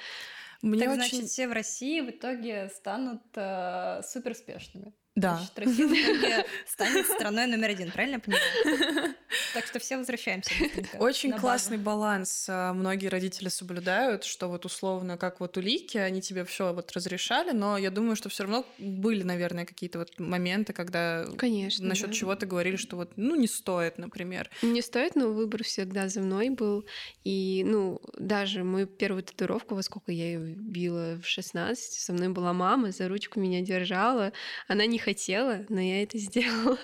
Мне 0.61 0.79
так, 0.79 0.97
очень... 0.97 1.09
значит, 1.09 1.29
все 1.29 1.47
в 1.47 1.51
России 1.51 2.01
в 2.01 2.09
итоге 2.09 2.69
станут 2.69 3.21
э, 3.35 4.01
суперспешными. 4.03 4.93
Да. 5.15 5.37
Значит, 5.37 5.59
Россия 5.59 6.45
станет 6.67 7.05
страной 7.05 7.47
номер 7.47 7.69
один, 7.69 7.91
правильно 7.91 8.15
я 8.15 8.19
понимаю? 8.19 9.15
Так 9.53 9.65
что 9.65 9.79
все 9.79 9.97
возвращаемся. 9.97 10.51
Очень 10.99 11.33
классный 11.33 11.77
баланс 11.77 12.47
а, 12.49 12.73
многие 12.73 13.07
родители 13.07 13.47
соблюдают, 13.47 14.23
что 14.23 14.47
вот 14.47 14.65
условно, 14.65 15.17
как 15.17 15.39
вот 15.39 15.57
у 15.57 15.61
Лики, 15.61 15.97
они 15.97 16.21
тебе 16.21 16.43
все 16.43 16.73
вот 16.73 16.91
разрешали, 16.91 17.51
но 17.51 17.77
я 17.77 17.91
думаю, 17.91 18.15
что 18.15 18.27
все 18.29 18.43
равно 18.43 18.65
были, 18.77 19.23
наверное, 19.23 19.65
какие-то 19.65 19.99
вот 19.99 20.19
моменты, 20.19 20.73
когда 20.73 21.25
Конечно, 21.37 21.85
насчет 21.85 22.07
да. 22.07 22.13
чего-то 22.13 22.45
говорили, 22.45 22.75
что 22.75 22.97
вот, 22.97 23.13
ну, 23.15 23.35
не 23.35 23.47
стоит, 23.47 23.97
например. 23.97 24.49
Не 24.61 24.81
стоит, 24.81 25.15
но 25.15 25.29
выбор 25.29 25.63
всегда 25.63 26.09
за 26.09 26.21
мной 26.21 26.49
был. 26.49 26.85
И, 27.23 27.63
ну, 27.65 28.01
даже 28.17 28.63
мою 28.63 28.87
первую 28.87 29.23
татуировку, 29.23 29.75
во 29.75 29.83
сколько 29.83 30.11
я 30.11 30.25
ее 30.25 30.39
била 30.39 31.17
в 31.21 31.27
16, 31.27 31.93
со 31.93 32.13
мной 32.13 32.29
была 32.29 32.53
мама, 32.53 32.91
за 32.91 33.07
ручку 33.07 33.39
меня 33.39 33.61
держала. 33.61 34.33
Она 34.67 34.85
не 34.85 34.97
хотела, 35.05 35.65
но 35.69 35.79
я 35.79 36.01
это 36.01 36.17
сделала. 36.17 36.79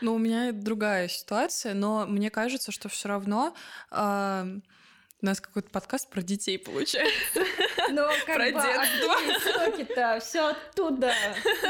Ну, 0.00 0.14
у 0.14 0.18
меня 0.18 0.52
другая 0.52 1.08
ситуация, 1.08 1.74
но 1.74 2.06
мне 2.06 2.30
кажется, 2.30 2.70
что 2.70 2.88
все 2.88 3.08
равно 3.08 3.54
э, 3.90 4.60
у 5.20 5.26
нас 5.26 5.40
какой-то 5.40 5.70
подкаст 5.70 6.08
про 6.08 6.22
детей 6.22 6.58
получается. 6.58 7.44
Ну, 7.90 8.06
как 8.26 8.36
про 8.36 8.50
бы, 8.50 8.58
истоки-то 8.58 10.18
все 10.20 10.50
оттуда. 10.50 11.12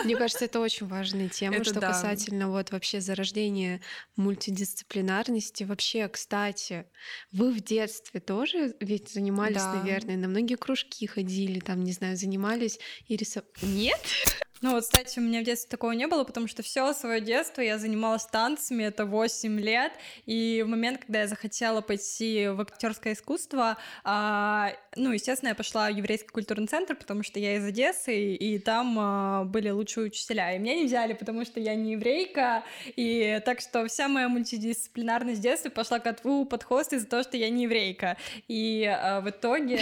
Мне 0.05 0.17
кажется, 0.17 0.45
это 0.45 0.61
очень 0.61 0.87
важная 0.87 1.29
тема, 1.29 1.57
это 1.57 1.65
что 1.65 1.81
да. 1.81 1.89
касательно 1.89 2.51
вот 2.51 2.71
вообще 2.71 3.01
зарождения 3.01 3.81
мультидисциплинарности. 4.17 5.65
Вообще, 5.65 6.09
кстати, 6.09 6.87
вы 7.33 7.53
в 7.53 7.61
детстве 7.61 8.21
тоже 8.21 8.75
ведь 8.81 9.09
занимались, 9.11 9.57
да. 9.57 9.75
наверное, 9.75 10.17
на 10.17 10.29
многие 10.29 10.57
кружки 10.57 11.07
ходили, 11.07 11.61
там, 11.61 11.83
не 11.85 11.93
знаю, 11.93 12.17
занимались 12.17 12.79
и 13.07 13.17
рисовали. 13.17 13.49
Нет? 13.63 14.01
Ну 14.61 14.73
вот, 14.73 14.83
кстати, 14.83 15.21
у 15.21 15.23
меня 15.23 15.41
в 15.41 15.45
детстве 15.45 15.71
такого 15.71 15.93
не 15.93 16.07
было, 16.09 16.25
потому 16.25 16.49
что 16.49 16.63
все 16.63 16.93
свое 16.93 17.21
детство 17.21 17.61
я 17.61 17.79
занималась 17.79 18.27
танцами, 18.27 18.83
это 18.83 19.07
8 19.07 19.61
лет, 19.61 19.93
и 20.27 20.63
в 20.67 20.69
момент, 20.69 21.05
когда 21.05 21.21
я 21.21 21.29
захотела 21.29 21.81
пойти 21.81 22.49
в 22.49 22.61
актерское 22.61 23.13
искусство, 23.13 23.79
а, 24.03 24.73
ну, 24.97 25.13
естественно, 25.13 25.51
я 25.51 25.55
пошла 25.55 25.91
в 25.93 26.05
еврейский 26.09 26.31
культурный 26.31 26.67
центр, 26.67 26.97
потому 26.97 27.23
что 27.23 27.39
я 27.39 27.57
из 27.57 27.65
Одессы, 27.65 28.35
и 28.35 28.59
там 28.59 28.97
а, 28.99 29.45
были 29.45 29.69
лучшие 29.69 30.07
учителя, 30.07 30.55
и 30.55 30.59
меня 30.59 30.75
не 30.75 30.87
взяли, 30.87 31.13
потому 31.13 31.45
что 31.45 31.61
я 31.61 31.75
не 31.75 31.93
еврейка, 31.93 32.65
и 32.97 33.41
так 33.45 33.61
что 33.61 33.87
вся 33.87 34.09
моя 34.09 34.29
мультидисциплинарность 34.29 35.43
детства 35.43 35.69
пошла 35.69 35.99
к 35.99 36.07
отву 36.07 36.47
под 36.47 36.65
хвост 36.65 36.95
из-за 36.95 37.07
того, 37.07 37.23
что 37.23 37.37
я 37.37 37.51
не 37.51 37.65
еврейка, 37.65 38.17
и 38.49 38.85
а, 38.85 39.21
в 39.21 39.29
итоге... 39.29 39.81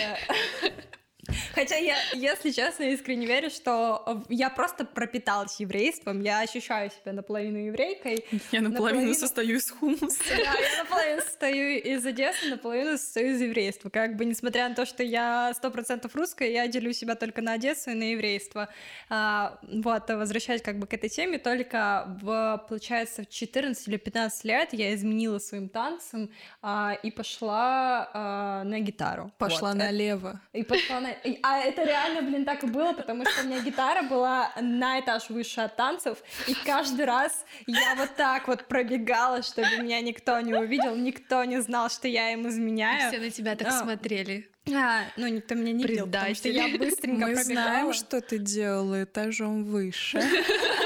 Хотя 1.57 1.77
я, 1.77 1.97
если 2.13 2.51
честно, 2.51 2.83
искренне 2.83 3.25
верю, 3.25 3.49
что 3.49 4.23
я 4.29 4.51
просто 4.51 4.85
пропиталась 4.85 5.59
еврейством, 5.59 6.21
я 6.21 6.41
ощущаю 6.41 6.91
себя 6.91 7.15
наполовину 7.15 7.57
еврейкой. 7.57 8.27
Я 8.53 8.61
наполовину, 8.61 8.71
наполовину... 8.71 9.15
состою 9.15 9.57
из 9.57 9.71
хумуса. 9.71 10.23
Да, 10.29 10.35
я 10.37 10.85
наполовину 10.85 11.23
состою 11.23 11.83
из 11.83 12.05
Одессы, 12.05 12.51
наполовину 12.51 12.99
состою 12.99 13.31
из 13.31 13.41
еврейства. 13.41 13.89
Как 13.89 14.17
бы, 14.17 14.27
несмотря 14.27 14.69
на 14.69 14.75
то, 14.75 14.85
что 14.85 15.03
я 15.03 15.55
сто 15.55 15.71
процентов 15.71 16.15
русская, 16.15 16.51
я 16.51 16.69
делю 16.69 16.93
себя 16.93 17.15
только 17.15 17.41
на 17.41 17.55
Одессу 17.55 17.93
и 17.93 17.95
на 17.95 18.11
еврейство. 18.11 18.69
А, 19.09 19.59
вот, 19.63 20.11
возвращаясь 20.11 20.61
как 20.61 20.79
бы 20.79 20.87
к 20.87 20.93
этой 20.93 21.09
теме, 21.09 21.39
только 21.39 22.19
в, 22.21 22.67
получается, 22.69 23.23
в 23.23 23.31
14 23.31 23.89
или 23.89 23.97
15 23.97 24.45
лет 24.45 24.75
я 24.75 24.95
изменила 24.95 25.39
своим 25.39 25.71
танцем 25.71 26.31
а, 26.61 26.99
и 27.03 27.11
пошла 27.11 28.11
а, 28.13 28.65
на 28.65 28.79
гитару. 28.81 29.33
Пошла 29.39 29.71
вот. 29.71 29.79
налево. 29.79 30.39
И 30.53 30.63
пошла 30.63 31.01
на 31.01 31.15
а 31.49 31.59
это 31.59 31.85
реально, 31.85 32.23
блин, 32.23 32.45
так 32.45 32.65
и 32.65 32.67
было, 32.67 32.93
потому 32.93 33.25
что 33.25 33.43
у 33.43 33.47
меня 33.47 33.61
гитара 33.61 34.03
была 34.03 34.53
на 34.61 34.99
этаж 34.99 35.31
выше 35.31 35.61
от 35.61 35.77
танцев, 35.77 36.19
и 36.49 36.55
каждый 36.55 37.05
раз 37.05 37.45
я 37.67 37.95
вот 37.97 38.17
так 38.17 38.49
вот 38.49 38.67
пробегала, 38.67 39.43
чтобы 39.43 39.69
меня 39.79 40.01
никто 40.01 40.41
не 40.41 40.55
увидел, 40.55 40.97
никто 40.97 41.45
не 41.45 41.61
знал, 41.63 41.89
что 41.89 42.09
я 42.09 42.33
им 42.33 42.49
изменяю. 42.49 43.11
Все 43.11 43.21
на 43.21 43.31
тебя 43.31 43.55
так 43.55 43.69
а. 43.69 43.81
смотрели. 43.83 44.49
А, 44.75 45.05
ну, 45.17 45.29
никто 45.29 45.55
меня 45.55 45.73
не 45.73 45.85
видел, 45.85 46.07
потому 46.07 46.35
что 46.35 46.49
я 46.49 46.77
быстренько 46.77 47.27
Мы 47.27 47.35
пробегала. 47.35 47.45
знаем, 47.45 47.93
что 47.93 48.21
ты 48.21 48.39
делала 48.39 49.05
этажом 49.05 49.63
выше. 49.65 50.21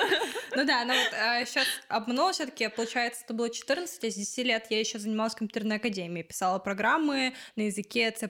Ну 0.57 0.65
да, 0.65 0.85
но 0.85 0.95
вот 0.95 1.13
а, 1.13 1.45
сейчас 1.45 1.67
обманула 1.89 2.33
все 2.33 2.47
таки 2.47 2.69
получается, 2.69 3.23
это 3.25 3.35
было 3.35 3.51
14, 3.51 4.05
а 4.05 4.11
с 4.11 4.15
10 4.15 4.39
лет 4.45 4.67
я 4.71 4.81
еще 4.81 4.99
занималась 4.99 5.35
компьютерной 5.35 5.77
академии, 5.77 6.23
писала 6.23 6.59
программы 6.59 7.35
на 7.57 7.63
языке 7.63 8.15
C++, 8.17 8.27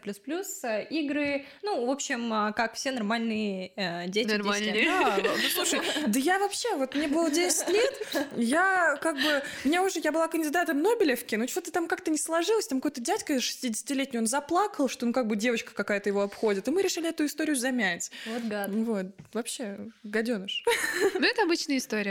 игры, 0.90 1.46
ну, 1.62 1.86
в 1.86 1.90
общем, 1.90 2.32
а, 2.32 2.52
как 2.52 2.74
все 2.74 2.92
нормальные 2.92 3.72
э, 3.76 4.08
дети. 4.08 4.28
Нормальные. 4.28 4.84
Да, 4.84 5.18
ну, 5.22 5.48
слушай, 5.54 5.80
да 6.06 6.18
я 6.18 6.38
вообще, 6.38 6.74
вот 6.76 6.94
мне 6.94 7.08
было 7.08 7.30
10 7.30 7.68
лет, 7.68 8.28
я 8.36 8.96
как 9.00 9.16
бы, 9.16 9.42
меня 9.64 9.82
уже, 9.82 10.00
я 10.00 10.12
была 10.12 10.28
кандидатом 10.28 10.82
Нобелевки, 10.82 11.36
но 11.36 11.46
что-то 11.46 11.70
там 11.72 11.86
как-то 11.86 12.10
не 12.10 12.18
сложилось, 12.18 12.66
там 12.66 12.80
какой-то 12.80 13.00
дядька 13.00 13.34
60-летний, 13.34 14.18
он 14.18 14.26
заплакал, 14.26 14.88
что 14.88 15.06
ну 15.06 15.12
как 15.12 15.26
бы 15.26 15.36
девочка 15.36 15.74
какая-то 15.74 16.08
его 16.08 16.22
обходит, 16.22 16.68
и 16.68 16.70
мы 16.70 16.82
решили 16.82 17.08
эту 17.08 17.26
историю 17.26 17.56
замять. 17.56 18.10
Вот 18.26 18.42
гад. 18.44 18.70
Вот, 18.70 19.06
вообще, 19.32 19.78
гаденыш. 20.02 20.64
Ну, 21.14 21.26
это 21.26 21.42
обычная 21.42 21.78
история. 21.78 22.09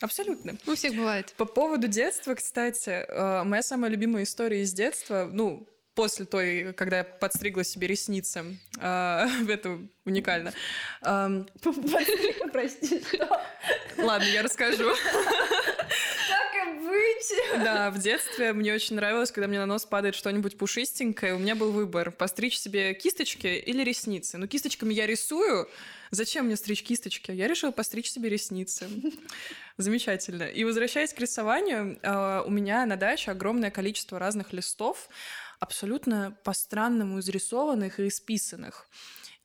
Абсолютно. 0.00 0.56
У 0.66 0.74
всех 0.74 0.94
бывает. 0.94 1.34
По 1.36 1.44
поводу 1.44 1.88
детства, 1.88 2.34
кстати, 2.34 2.90
э, 2.90 3.42
моя 3.44 3.62
самая 3.62 3.90
любимая 3.90 4.24
история 4.24 4.62
из 4.62 4.72
детства, 4.72 5.28
ну, 5.30 5.66
после 5.98 6.26
той, 6.26 6.72
когда 6.74 6.98
я 6.98 7.04
подстригла 7.04 7.64
себе 7.64 7.88
ресницы. 7.88 8.56
Э, 8.80 9.26
это 9.48 9.80
уникально. 10.04 10.52
Прости, 12.52 13.02
что? 13.02 13.42
Ладно, 13.96 14.26
я 14.26 14.44
расскажу. 14.44 14.94
Так 16.28 16.54
и 16.54 16.78
быть. 16.78 17.64
Да, 17.64 17.90
в 17.90 17.98
детстве 17.98 18.52
мне 18.52 18.72
очень 18.72 18.94
нравилось, 18.94 19.32
когда 19.32 19.48
мне 19.48 19.58
на 19.58 19.66
нос 19.66 19.86
падает 19.86 20.14
что-нибудь 20.14 20.56
пушистенькое. 20.56 21.34
У 21.34 21.38
меня 21.38 21.56
был 21.56 21.72
выбор, 21.72 22.12
постричь 22.12 22.60
себе 22.60 22.94
кисточки 22.94 23.48
или 23.48 23.82
ресницы. 23.82 24.38
Ну, 24.38 24.46
кисточками 24.46 24.94
я 24.94 25.04
рисую, 25.04 25.68
Зачем 26.10 26.46
мне 26.46 26.56
стричь 26.56 26.82
кисточки? 26.82 27.30
Я 27.30 27.48
решила 27.48 27.70
постричь 27.70 28.10
себе 28.10 28.28
ресницы. 28.28 28.88
Замечательно. 29.76 30.44
И 30.44 30.64
возвращаясь 30.64 31.12
к 31.12 31.20
рисованию, 31.20 31.98
а, 32.02 32.42
у 32.42 32.50
меня 32.50 32.86
на 32.86 32.96
даче 32.96 33.30
огромное 33.30 33.70
количество 33.70 34.18
разных 34.18 34.52
листов, 34.52 35.08
абсолютно 35.60 36.36
по-странному 36.44 37.20
изрисованных 37.20 38.00
и 38.00 38.08
исписанных. 38.08 38.88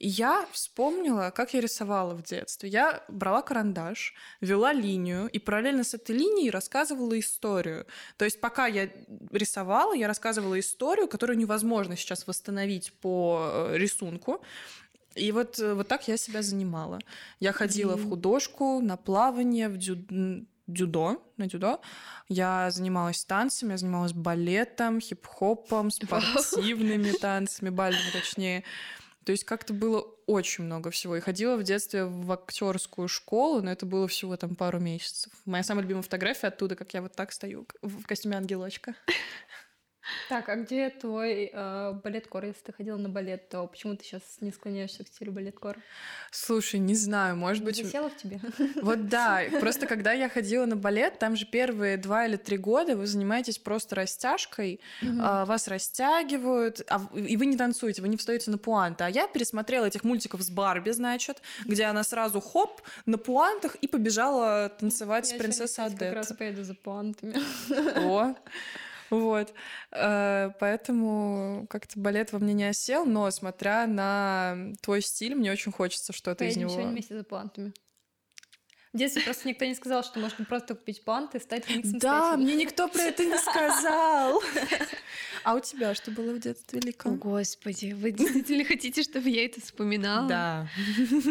И 0.03 0.07
я 0.07 0.45
вспомнила, 0.51 1.31
как 1.33 1.53
я 1.53 1.61
рисовала 1.61 2.13
в 2.13 2.23
детстве. 2.23 2.67
Я 2.67 3.03
брала 3.07 3.41
карандаш, 3.41 4.13
вела 4.41 4.73
линию 4.73 5.29
и 5.29 5.39
параллельно 5.39 5.85
с 5.85 5.93
этой 5.93 6.17
линией 6.17 6.49
рассказывала 6.49 7.17
историю. 7.17 7.85
То 8.17 8.25
есть 8.25 8.41
пока 8.41 8.67
я 8.67 8.89
рисовала, 9.31 9.93
я 9.93 10.07
рассказывала 10.07 10.59
историю, 10.59 11.07
которую 11.07 11.37
невозможно 11.37 11.95
сейчас 11.95 12.27
восстановить 12.27 12.91
по 12.99 13.69
э, 13.69 13.77
рисунку. 13.77 14.43
И 15.15 15.31
вот, 15.31 15.59
э, 15.59 15.73
вот 15.73 15.87
так 15.87 16.07
я 16.07 16.17
себя 16.17 16.41
занимала. 16.41 16.99
Я 17.39 17.51
ходила 17.51 17.93
mm. 17.93 17.97
в 17.97 18.09
художку, 18.09 18.79
на 18.81 18.97
плавание, 18.97 19.69
в 19.69 19.77
дю... 19.77 19.97
дюдо, 20.67 21.21
на 21.37 21.47
дюдо. 21.47 21.79
Я 22.29 22.71
занималась 22.71 23.23
танцами, 23.25 23.71
я 23.71 23.77
занималась 23.77 24.13
балетом, 24.13 24.99
хип-хопом, 24.99 25.91
спортивными 25.91 27.11
танцами, 27.11 27.69
бальными 27.69 28.11
точнее. 28.11 28.63
То 29.25 29.31
есть 29.31 29.45
как-то 29.45 29.73
было 29.73 30.01
очень 30.25 30.65
много 30.65 30.91
всего. 30.91 31.15
И 31.15 31.21
ходила 31.21 31.55
в 31.55 31.63
детстве 31.63 32.05
в 32.05 32.31
актерскую 32.31 33.07
школу, 33.07 33.61
но 33.61 33.71
это 33.71 33.85
было 33.85 34.07
всего 34.07 34.35
там 34.35 34.55
пару 34.55 34.79
месяцев. 34.79 35.31
Моя 35.45 35.63
самая 35.63 35.83
любимая 35.83 36.03
фотография 36.03 36.47
оттуда, 36.47 36.75
как 36.75 36.93
я 36.93 37.01
вот 37.01 37.13
так 37.13 37.31
стою 37.31 37.65
в 37.81 38.03
костюме 38.03 38.37
ангелочка. 38.37 38.95
Так, 40.29 40.49
а 40.49 40.55
где 40.55 40.89
твой 40.89 41.49
э, 41.53 41.93
балет-кор? 42.03 42.45
Если 42.45 42.61
ты 42.61 42.73
ходила 42.73 42.97
на 42.97 43.09
балет, 43.09 43.49
то 43.49 43.65
почему 43.67 43.95
ты 43.95 44.03
сейчас 44.03 44.21
не 44.41 44.51
склоняешься 44.51 45.03
к 45.03 45.07
стилю 45.07 45.31
балет-кор? 45.31 45.77
Слушай, 46.31 46.79
не 46.79 46.95
знаю, 46.95 47.35
может 47.35 47.61
не 47.61 47.65
быть... 47.65 47.83
Засела 47.83 48.09
в 48.09 48.17
тебе? 48.17 48.39
Вот 48.81 49.07
да, 49.07 49.41
просто 49.59 49.87
когда 49.87 50.13
я 50.13 50.29
ходила 50.29 50.65
на 50.65 50.75
балет, 50.75 51.19
там 51.19 51.35
же 51.35 51.45
первые 51.45 51.97
два 51.97 52.25
или 52.25 52.35
три 52.35 52.57
года 52.57 52.95
вы 52.95 53.07
занимаетесь 53.07 53.59
просто 53.59 53.95
растяжкой, 53.95 54.79
э, 55.01 55.05
вас 55.45 55.67
растягивают, 55.67 56.81
а, 56.89 57.01
и 57.15 57.37
вы 57.37 57.45
не 57.45 57.57
танцуете, 57.57 58.01
вы 58.01 58.07
не 58.09 58.17
встаете 58.17 58.51
на 58.51 58.57
пуанты. 58.57 59.03
А 59.03 59.09
я 59.09 59.27
пересмотрела 59.27 59.85
этих 59.85 60.03
мультиков 60.03 60.41
с 60.41 60.49
Барби, 60.49 60.91
значит, 60.91 61.41
где 61.65 61.85
она 61.85 62.03
сразу 62.03 62.41
хоп, 62.41 62.81
на 63.05 63.17
пуантах 63.17 63.75
и 63.75 63.87
побежала 63.87 64.69
танцевать 64.69 65.29
я 65.31 65.35
с 65.35 65.39
принцессой 65.39 65.85
Адет. 65.85 66.01
Я 66.01 66.07
как 66.07 66.15
раз 66.17 66.33
поеду 66.33 66.63
за 66.63 66.75
пуантами. 66.75 67.35
О, 68.05 68.35
вот. 69.19 69.53
Э, 69.91 70.51
поэтому 70.59 71.67
как-то 71.69 71.99
балет 71.99 72.31
во 72.31 72.39
мне 72.39 72.53
не 72.53 72.65
осел, 72.65 73.05
но 73.05 73.29
смотря 73.31 73.87
на 73.87 74.73
твой 74.81 75.01
стиль, 75.01 75.35
мне 75.35 75.51
очень 75.51 75.71
хочется 75.71 76.13
что-то 76.13 76.45
из 76.45 76.57
него. 76.57 76.69
сегодня 76.69 76.91
вместе 76.91 77.17
за 77.17 77.23
плантами. 77.23 77.73
В 78.93 78.97
детстве 78.97 79.23
просто 79.23 79.47
никто 79.47 79.65
не 79.65 79.73
сказал, 79.73 80.03
что 80.03 80.19
можно 80.19 80.45
просто 80.45 80.75
купить 80.75 81.03
панты 81.03 81.39
и 81.39 81.41
стать 81.41 81.67
миксом 81.67 81.97
Да, 81.97 82.37
мне 82.37 82.53
никто 82.53 82.87
про 82.87 83.01
это 83.01 83.25
не 83.25 83.37
сказал. 83.39 84.39
А 85.43 85.55
у 85.55 85.59
тебя 85.59 85.95
что 85.95 86.11
было 86.11 86.33
в 86.33 86.39
детстве, 86.39 86.79
Лика? 86.79 87.07
О, 87.09 87.11
Господи, 87.11 87.93
вы 87.93 88.11
действительно 88.11 88.63
хотите, 88.63 89.01
чтобы 89.03 89.29
я 89.29 89.45
это 89.45 89.59
вспоминала? 89.61 90.29
Да. 90.29 90.67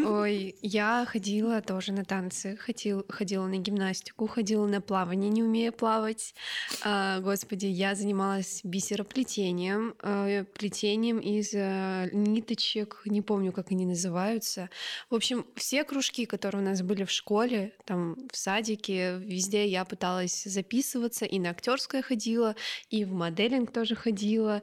Ой, 0.04 0.56
я 0.60 1.06
ходила 1.08 1.62
тоже 1.62 1.92
на 1.92 2.04
танцы, 2.04 2.56
ходил, 2.56 3.06
ходила 3.08 3.46
на 3.46 3.58
гимнастику, 3.58 4.26
ходила 4.26 4.66
на 4.66 4.80
плавание, 4.80 5.30
не 5.30 5.42
умея 5.42 5.70
плавать. 5.70 6.34
А, 6.82 7.20
господи, 7.20 7.66
я 7.66 7.94
занималась 7.94 8.60
бисероплетением, 8.64 9.94
а, 10.00 10.44
плетением 10.44 11.18
из 11.18 11.52
а, 11.54 12.08
ниточек, 12.12 13.02
не 13.04 13.22
помню, 13.22 13.52
как 13.52 13.70
они 13.70 13.86
называются. 13.86 14.68
В 15.10 15.14
общем, 15.14 15.46
все 15.56 15.84
кружки, 15.84 16.26
которые 16.26 16.62
у 16.62 16.64
нас 16.64 16.82
были 16.82 17.04
в 17.04 17.10
школе, 17.10 17.51
там 17.84 18.16
в 18.30 18.36
садике, 18.36 19.18
везде 19.18 19.66
я 19.66 19.84
пыталась 19.84 20.44
записываться, 20.44 21.24
и 21.24 21.38
на 21.38 21.50
актерское 21.50 22.02
ходила, 22.02 22.56
и 22.90 23.04
в 23.04 23.12
моделинг 23.12 23.72
тоже 23.72 23.94
ходила, 23.94 24.62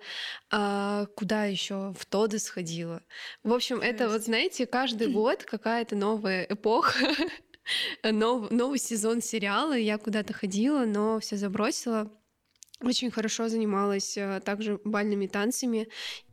а 0.52 1.06
куда 1.16 1.46
еще 1.46 1.94
в 1.98 2.06
Тоды 2.06 2.40
сходила. 2.40 3.04
В 3.44 3.54
общем, 3.54 3.80
это 3.80 4.10
вот, 4.10 4.24
знаете, 4.24 4.66
каждый 4.66 5.08
год 5.14 5.44
какая-то 5.44 5.96
новая 5.96 6.44
эпоха. 6.44 7.08
Нов, 8.04 8.50
новый 8.52 8.80
сезон 8.80 9.22
сериала, 9.22 9.78
я 9.78 9.98
куда-то 9.98 10.34
ходила, 10.34 10.86
но 10.86 11.20
все 11.20 11.38
забросила. 11.38 12.12
Очень 12.82 13.12
хорошо 13.12 13.50
занималась 13.50 14.16
э, 14.16 14.40
также 14.40 14.80
бальными 14.86 15.28
танцами. 15.28 15.90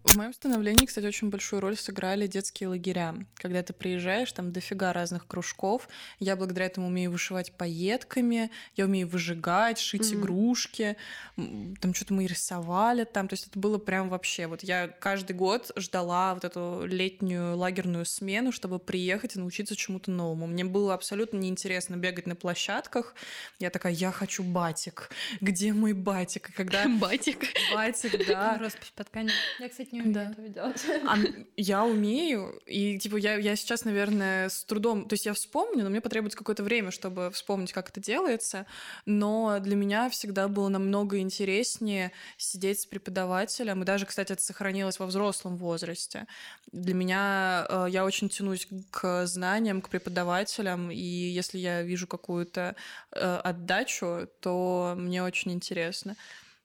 В 0.07 0.15
моем 0.17 0.33
становлении, 0.33 0.87
кстати, 0.87 1.05
очень 1.05 1.31
большую 1.31 1.61
роль 1.61 1.77
сыграли 1.77 2.29
детские 2.29 2.69
лагеря. 2.69 3.17
Когда 3.35 3.63
ты 3.63 3.73
приезжаешь, 3.73 4.31
там 4.33 4.53
дофига 4.53 4.93
разных 4.93 5.27
кружков. 5.27 5.89
Я 6.21 6.37
благодаря 6.37 6.67
этому 6.67 6.87
умею 6.87 7.11
вышивать 7.11 7.53
пайетками, 7.53 8.51
я 8.77 8.85
умею 8.85 9.09
выжигать, 9.09 9.79
шить 9.79 10.03
mm-hmm. 10.03 10.21
игрушки. 10.21 10.97
Там 11.35 11.93
что-то 11.93 12.15
мы 12.15 12.27
рисовали 12.27 13.05
там. 13.05 13.27
То 13.27 13.35
есть 13.35 13.49
это 13.49 13.59
было 13.59 13.79
прям 13.79 14.09
вообще... 14.09 14.47
Вот 14.47 14.63
я 14.63 14.87
каждый 14.87 15.35
год 15.35 15.73
ждала 15.77 16.35
вот 16.35 16.45
эту 16.45 16.85
летнюю 16.87 17.57
лагерную 17.57 18.07
смену, 18.07 18.53
чтобы 18.53 18.79
приехать 18.79 19.35
и 19.35 19.41
научиться 19.41 19.75
чему-то 19.75 20.13
новому. 20.13 20.47
Мне 20.47 20.65
было 20.65 20.95
абсолютно 20.95 21.39
неинтересно 21.39 21.97
бегать 21.97 22.29
на 22.29 22.37
площадках. 22.37 23.15
Я 23.59 23.71
такая, 23.71 23.93
я 23.93 24.13
хочу 24.13 24.45
батик. 24.45 25.11
Где 25.41 25.73
мой 25.73 25.95
батик? 25.95 26.51
И 26.51 26.53
когда... 26.53 26.87
Батик? 27.01 27.45
Батик, 27.75 28.27
да. 28.29 28.57
Роспись 28.59 28.93
под 28.95 29.09
тканью. 29.09 29.33
Я, 29.59 29.69
кстати, 29.69 29.96
не 29.97 30.03
умею 30.03 30.15
да. 30.15 30.31
этого 30.31 30.49
делать. 30.49 30.85
А, 31.07 31.17
я 31.57 31.85
умею, 31.85 32.61
и 32.67 32.99
типа 32.99 33.17
я, 33.17 33.37
я 33.37 33.57
сейчас, 33.57 33.85
наверное, 33.85 34.49
с 34.49 34.65
трудом, 34.65 35.09
то 35.09 35.15
есть 35.15 35.27
я 35.27 35.35
вспомню, 35.35 35.85
но 35.85 35.91
мне 35.91 36.01
потребуется 36.01 36.39
какое-то 36.39 36.63
время, 36.63 36.91
чтобы 36.91 37.31
вспомнить, 37.31 37.73
как 37.73 37.91
это 37.91 38.01
делается, 38.01 38.67
но 39.05 39.59
для 39.61 39.77
меня 39.77 40.11
всегда 40.11 40.49
было 40.49 40.69
намного 40.69 41.19
интереснее 41.19 42.13
сидеть 42.37 42.81
с 42.81 42.87
преподавателем, 42.87 43.83
и 43.83 43.87
даже, 43.87 44.07
кстати, 44.07 44.33
это 44.33 44.43
сохранилось 44.43 44.99
во 44.99 45.07
взрослом 45.07 45.57
возрасте. 45.57 46.27
Для 46.73 46.95
меня 46.95 47.67
э, 47.69 47.87
я 47.91 48.05
очень 48.05 48.29
тянусь 48.29 48.69
к 48.91 49.27
знаниям, 49.27 49.81
к 49.81 49.89
преподавателям, 49.89 50.91
и 50.91 50.97
если 50.99 51.59
я 51.59 51.83
вижу 51.83 52.07
какую-то 52.07 52.75
э, 53.13 53.41
отдачу, 53.45 54.29
то 54.41 54.95
мне 54.97 55.23
очень 55.23 55.53
интересно. 55.53 56.17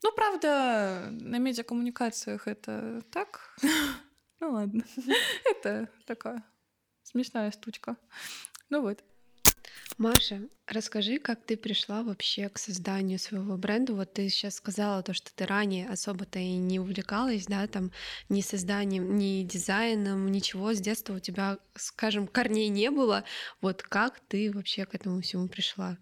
Ну, 0.04 0.12
правда, 0.14 1.10
на 1.12 1.38
медиакоммуникациях 1.38 2.48
это 2.48 3.02
так. 3.12 3.56
Ну 4.44 4.54
ладно. 4.54 4.84
Это 5.46 5.88
такая 6.08 6.44
смешная 7.04 7.52
штучка. 7.52 7.96
Ну 8.70 8.82
вот. 8.82 9.04
Маша, 10.00 10.42
расскажи, 10.66 11.20
как 11.20 11.46
ты 11.46 11.56
пришла 11.56 12.02
вообще 12.02 12.50
к 12.50 12.58
созданию 12.58 13.20
своего 13.20 13.56
бренда. 13.58 13.94
Вот 13.94 14.14
ты 14.14 14.30
сейчас 14.30 14.56
сказала 14.56 15.04
то, 15.04 15.14
что 15.14 15.32
ты 15.36 15.46
ранее 15.46 15.88
особо-то 15.88 16.40
и 16.40 16.56
не 16.56 16.80
увлекалась, 16.80 17.46
да, 17.46 17.68
там 17.68 17.92
ни 18.30 18.42
созданием, 18.42 19.16
ни 19.16 19.44
дизайном, 19.44 20.32
ничего. 20.32 20.74
С 20.74 20.80
детства 20.80 21.14
у 21.14 21.20
тебя, 21.20 21.60
скажем, 21.76 22.28
корней 22.28 22.70
не 22.70 22.90
было. 22.90 23.24
Вот 23.62 23.84
как 23.84 24.20
ты 24.22 24.52
вообще 24.52 24.86
к 24.86 24.96
этому 24.96 25.22
всему 25.22 25.50
пришла? 25.50 25.98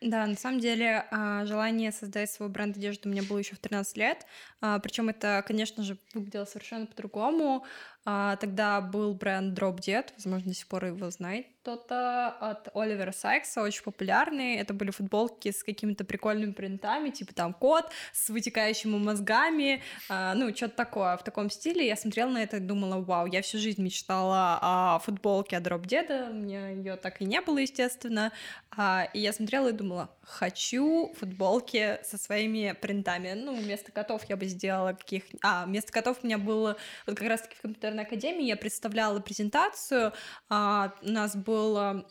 Да, 0.00 0.26
на 0.26 0.34
самом 0.34 0.60
деле 0.60 1.06
а, 1.10 1.44
желание 1.44 1.92
создать 1.92 2.30
свой 2.30 2.48
бренд 2.48 2.74
одежды 2.74 3.06
у 3.06 3.12
меня 3.12 3.22
было 3.22 3.36
еще 3.36 3.54
в 3.54 3.58
13 3.58 3.98
лет. 3.98 4.24
А, 4.62 4.78
Причем 4.78 5.10
это, 5.10 5.44
конечно 5.46 5.82
же, 5.82 5.98
выглядело 6.14 6.46
совершенно 6.46 6.86
по-другому. 6.86 7.64
А, 8.04 8.36
тогда 8.36 8.80
был 8.80 9.14
бренд 9.14 9.58
Drop 9.58 9.76
Dead, 9.78 10.06
возможно, 10.16 10.48
до 10.48 10.54
сих 10.54 10.66
пор 10.66 10.86
его 10.86 11.10
знает 11.10 11.46
кто-то, 11.62 12.28
от 12.28 12.68
Оливера 12.74 13.12
Сайкса, 13.12 13.62
очень 13.62 13.82
популярный. 13.82 14.56
Это 14.56 14.72
были 14.72 14.90
футболки 14.90 15.50
с 15.50 15.62
какими-то 15.62 16.04
прикольными 16.04 16.52
принтами, 16.52 17.10
типа 17.10 17.34
там 17.34 17.52
кот 17.52 17.90
с 18.12 18.30
вытекающими 18.30 18.96
мозгами, 18.96 19.82
а, 20.08 20.34
ну, 20.34 20.54
что-то 20.54 20.76
такое 20.76 21.16
в 21.16 21.22
таком 21.22 21.50
стиле. 21.50 21.86
Я 21.86 21.96
смотрела 21.96 22.30
на 22.30 22.42
это 22.42 22.56
и 22.56 22.60
думала, 22.60 23.00
вау, 23.02 23.26
я 23.26 23.42
всю 23.42 23.58
жизнь 23.58 23.82
мечтала 23.82 24.58
о 24.62 24.98
футболке 25.00 25.58
от 25.58 25.66
Drop 25.66 25.82
Dead, 25.82 26.30
у 26.30 26.34
меня 26.34 26.70
ее 26.70 26.96
так 26.96 27.20
и 27.20 27.24
не 27.24 27.40
было, 27.40 27.58
естественно. 27.58 28.32
А, 28.70 29.08
и 29.12 29.20
я 29.20 29.32
смотрела 29.32 29.68
и 29.68 29.72
думала, 29.72 30.10
хочу 30.22 31.12
футболки 31.18 31.98
со 32.04 32.16
своими 32.16 32.72
принтами. 32.80 33.32
Ну, 33.34 33.54
вместо 33.54 33.92
котов 33.92 34.24
я 34.28 34.36
бы 34.36 34.46
сделала 34.46 34.92
каких... 34.92 35.24
А, 35.42 35.66
вместо 35.66 35.92
котов 35.92 36.18
у 36.22 36.26
меня 36.26 36.38
было 36.38 36.76
вот 37.06 37.18
как 37.18 37.28
раз-таки 37.28 37.56
в 37.56 37.60
компьютерной 37.90 38.04
академии 38.04 38.46
я 38.46 38.56
представляла 38.56 39.20
презентацию, 39.20 40.12
а, 40.48 40.92
у 41.02 41.08
нас 41.08 41.36
был 41.36 42.04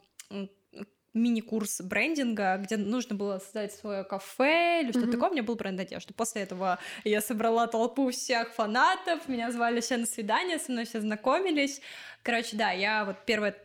мини-курс 1.14 1.82
брендинга, 1.82 2.58
где 2.58 2.78
нужно 2.78 3.16
было 3.16 3.40
создать 3.40 3.74
свое 3.74 4.04
кафе 4.04 4.82
или 4.84 4.92
что-то 4.92 5.08
mm-hmm. 5.08 5.12
такое, 5.12 5.30
у 5.30 5.34
меня 5.34 5.44
был 5.44 5.56
бренд 5.56 5.80
одежды. 5.80 6.14
После 6.14 6.44
этого 6.44 6.78
я 7.04 7.20
собрала 7.20 7.68
толпу 7.68 8.12
всех 8.12 8.54
фанатов, 8.54 9.28
меня 9.28 9.52
звали 9.52 9.82
все 9.82 9.98
на 9.98 10.06
свидание, 10.06 10.60
со 10.60 10.72
мной 10.72 10.86
все 10.86 11.02
знакомились. 11.02 11.82
Короче, 12.22 12.56
да, 12.56 12.72
я 12.72 13.06
вот 13.06 13.18
первая, 13.26 13.56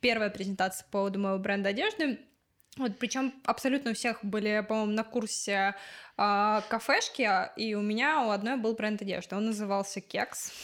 первая 0.00 0.30
презентация 0.30 0.84
по 0.86 0.98
поводу 0.98 1.18
моего 1.18 1.38
бренда 1.38 1.70
одежды 1.70 2.20
вот, 2.76 2.98
причем 2.98 3.32
абсолютно 3.44 3.92
у 3.92 3.94
всех 3.94 4.24
были, 4.24 4.64
по-моему, 4.68 4.92
на 4.92 5.04
курсе 5.04 5.74
э, 6.16 6.60
кафешки, 6.68 7.28
и 7.56 7.74
у 7.74 7.82
меня 7.82 8.26
у 8.26 8.30
одной 8.30 8.56
был 8.56 8.74
бренд 8.74 9.00
одежды. 9.00 9.36
Он 9.36 9.46
назывался 9.46 10.00
Кекс. 10.00 10.52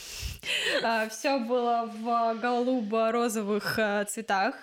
А, 0.83 1.07
Все 1.11 1.39
было 1.39 1.91
в 1.93 2.35
голубо-розовых 2.41 3.79
э, 3.79 4.05
цветах. 4.09 4.55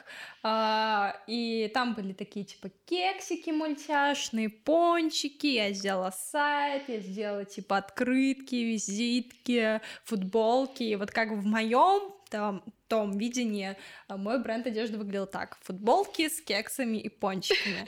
А, 0.41 1.15
и 1.27 1.69
там 1.71 1.93
были 1.93 2.13
такие 2.13 2.45
типа 2.45 2.69
кексики 2.85 3.51
мультяшные, 3.51 4.49
пончики. 4.49 5.45
Я 5.45 5.71
сделала 5.73 6.11
сайт, 6.11 6.89
я 6.89 6.99
сделала 6.99 7.45
типа 7.45 7.77
открытки, 7.77 8.55
визитки, 8.55 9.81
футболки. 10.03 10.81
И 10.81 10.95
вот 10.95 11.11
как 11.11 11.29
в 11.29 11.45
моем 11.45 12.11
там, 12.29 12.63
том 12.87 13.17
видении 13.17 13.77
а, 14.07 14.17
мой 14.17 14.41
бренд 14.41 14.67
одежды 14.67 14.97
выглядел 14.97 15.27
так. 15.27 15.57
Футболки 15.61 16.29
с 16.29 16.41
кексами 16.41 16.97
и 16.97 17.09
пончиками. 17.09 17.85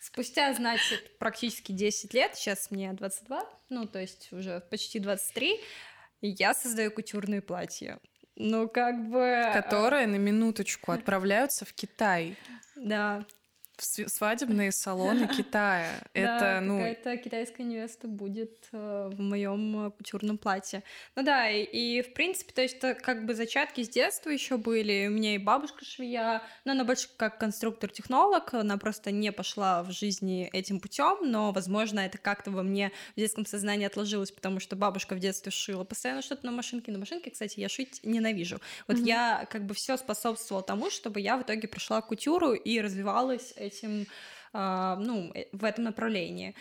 Спустя, 0.00 0.52
значит, 0.54 1.18
практически 1.18 1.72
10 1.72 2.14
лет, 2.14 2.34
сейчас 2.34 2.70
мне 2.70 2.92
22, 2.92 3.44
ну, 3.68 3.86
то 3.86 4.00
есть 4.00 4.32
уже 4.32 4.60
почти 4.70 4.98
23, 4.98 5.60
я 6.22 6.54
создаю 6.54 6.90
кутюрные 6.90 7.42
платья. 7.42 8.00
Ну, 8.36 8.68
как 8.68 9.10
бы... 9.10 9.50
Которые, 9.52 10.06
на 10.06 10.16
минуточку, 10.16 10.92
отправляются 10.92 11.66
в 11.66 11.74
Китай. 11.74 12.36
Да, 12.76 13.26
свадебные 13.82 14.72
салоны 14.72 15.28
Китая. 15.36 16.00
Это, 16.12 16.60
ну... 16.62 16.78
какая-то 16.78 17.16
китайская 17.16 17.64
невеста 17.64 18.08
будет 18.08 18.68
э, 18.72 19.10
в 19.12 19.20
моем 19.20 19.86
э, 19.86 19.90
кутюрном 19.90 20.38
платье. 20.38 20.82
Ну 21.16 21.22
да, 21.22 21.48
и, 21.50 22.02
в 22.02 22.12
принципе, 22.12 22.52
то 22.52 22.62
есть 22.62 22.76
это 22.76 22.94
как 22.94 23.26
бы 23.26 23.34
зачатки 23.34 23.82
с 23.82 23.88
детства 23.88 24.30
еще 24.30 24.56
были. 24.56 25.06
У 25.08 25.10
меня 25.10 25.34
и 25.34 25.38
бабушка 25.38 25.84
швея, 25.84 26.42
но 26.64 26.72
она 26.72 26.84
больше 26.84 27.08
как 27.16 27.38
конструктор-технолог, 27.38 28.54
она 28.54 28.76
просто 28.78 29.10
не 29.10 29.32
пошла 29.32 29.82
в 29.82 29.90
жизни 29.92 30.48
этим 30.52 30.80
путем, 30.80 31.18
но, 31.22 31.52
возможно, 31.52 32.00
это 32.00 32.18
как-то 32.18 32.50
во 32.50 32.62
мне 32.62 32.92
в 33.16 33.20
детском 33.20 33.46
сознании 33.46 33.86
отложилось, 33.86 34.30
потому 34.30 34.60
что 34.60 34.76
бабушка 34.76 35.14
в 35.14 35.18
детстве 35.18 35.50
шила 35.50 35.84
постоянно 35.84 36.22
что-то 36.22 36.46
на 36.46 36.52
машинке. 36.52 36.92
На 36.92 36.98
машинке, 36.98 37.30
кстати, 37.30 37.60
я 37.60 37.68
шить 37.68 38.00
ненавижу. 38.02 38.60
Вот 38.86 38.98
mm-hmm. 38.98 39.06
я 39.06 39.46
как 39.50 39.66
бы 39.66 39.74
все 39.74 39.96
способствовала 39.96 40.62
тому, 40.62 40.90
чтобы 40.90 41.20
я 41.20 41.36
в 41.36 41.42
итоге 41.42 41.68
пришла 41.68 42.00
кутюру 42.00 42.52
и 42.52 42.80
развивалась 42.80 43.54
этим, 43.70 44.06
а, 44.52 44.96
ну, 44.96 45.30
э, 45.34 45.46
в 45.52 45.64
этом 45.64 45.84
направлении. 45.84 46.54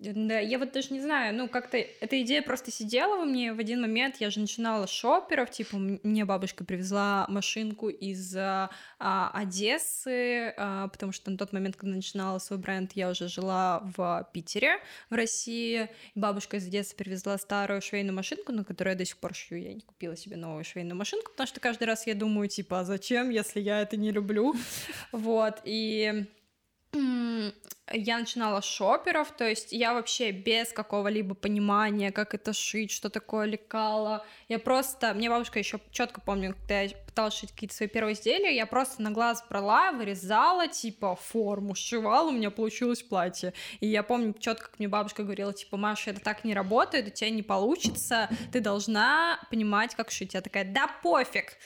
Да, 0.00 0.40
я 0.40 0.58
вот 0.58 0.72
даже 0.72 0.92
не 0.92 1.00
знаю, 1.00 1.36
ну 1.36 1.48
как-то 1.48 1.76
эта 1.76 2.20
идея 2.22 2.42
просто 2.42 2.72
сидела 2.72 3.16
во 3.16 3.24
мне 3.24 3.52
в 3.52 3.60
один 3.60 3.80
момент, 3.80 4.16
я 4.18 4.28
же 4.28 4.40
начинала 4.40 4.88
шоперов, 4.88 5.52
типа 5.52 5.76
мне 5.76 6.24
бабушка 6.24 6.64
привезла 6.64 7.26
машинку 7.28 7.88
из 7.88 8.34
а, 8.36 8.70
а, 8.98 9.30
Одессы, 9.32 10.52
а, 10.56 10.88
потому 10.88 11.12
что 11.12 11.30
на 11.30 11.38
тот 11.38 11.52
момент, 11.52 11.76
когда 11.76 11.94
начинала 11.94 12.40
свой 12.40 12.58
бренд, 12.58 12.90
я 12.94 13.08
уже 13.08 13.28
жила 13.28 13.82
в 13.96 14.28
Питере, 14.32 14.80
в 15.10 15.14
России, 15.14 15.88
бабушка 16.16 16.56
из 16.56 16.66
Одессы 16.66 16.96
привезла 16.96 17.38
старую 17.38 17.80
швейную 17.80 18.16
машинку, 18.16 18.50
на 18.50 18.64
которую 18.64 18.94
я 18.94 18.98
до 18.98 19.04
сих 19.04 19.18
пор 19.18 19.32
шью, 19.32 19.58
я 19.58 19.74
не 19.74 19.80
купила 19.80 20.16
себе 20.16 20.36
новую 20.36 20.64
швейную 20.64 20.96
машинку, 20.96 21.30
потому 21.30 21.46
что 21.46 21.60
каждый 21.60 21.84
раз 21.84 22.04
я 22.08 22.16
думаю, 22.16 22.48
типа, 22.48 22.80
а 22.80 22.84
зачем, 22.84 23.30
если 23.30 23.60
я 23.60 23.80
это 23.80 23.96
не 23.96 24.10
люблю, 24.10 24.56
вот, 25.12 25.60
и 25.64 26.26
я 27.92 28.18
начинала 28.18 28.60
с 28.60 28.64
шоперов, 28.64 29.30
то 29.36 29.48
есть 29.48 29.72
я 29.72 29.92
вообще 29.92 30.30
без 30.30 30.72
какого-либо 30.72 31.34
понимания, 31.34 32.12
как 32.12 32.34
это 32.34 32.52
шить, 32.52 32.90
что 32.90 33.10
такое 33.10 33.46
лекало. 33.46 34.24
Я 34.48 34.58
просто, 34.58 35.12
мне 35.14 35.28
бабушка 35.28 35.58
еще 35.58 35.78
четко 35.90 36.20
помню, 36.20 36.54
когда 36.54 36.80
я 36.80 36.90
пыталась 37.06 37.34
шить 37.34 37.52
какие-то 37.52 37.74
свои 37.74 37.88
первые 37.88 38.14
изделия, 38.14 38.54
я 38.54 38.66
просто 38.66 39.02
на 39.02 39.10
глаз 39.10 39.44
брала, 39.48 39.92
вырезала, 39.92 40.66
типа, 40.66 41.14
форму, 41.14 41.74
сшивала, 41.74 42.30
у 42.30 42.32
меня 42.32 42.50
получилось 42.50 43.02
платье. 43.02 43.52
И 43.80 43.86
я 43.86 44.02
помню 44.02 44.34
четко, 44.38 44.70
как 44.70 44.78
мне 44.78 44.88
бабушка 44.88 45.22
говорила, 45.22 45.52
типа, 45.52 45.76
Маша, 45.76 46.10
это 46.10 46.20
так 46.20 46.44
не 46.44 46.54
работает, 46.54 47.08
у 47.08 47.10
тебя 47.10 47.30
не 47.30 47.42
получится, 47.42 48.28
ты 48.52 48.60
должна 48.60 49.38
понимать, 49.50 49.94
как 49.94 50.10
шить. 50.10 50.34
Я 50.34 50.40
такая, 50.40 50.64
да 50.64 50.88
пофиг, 51.02 51.58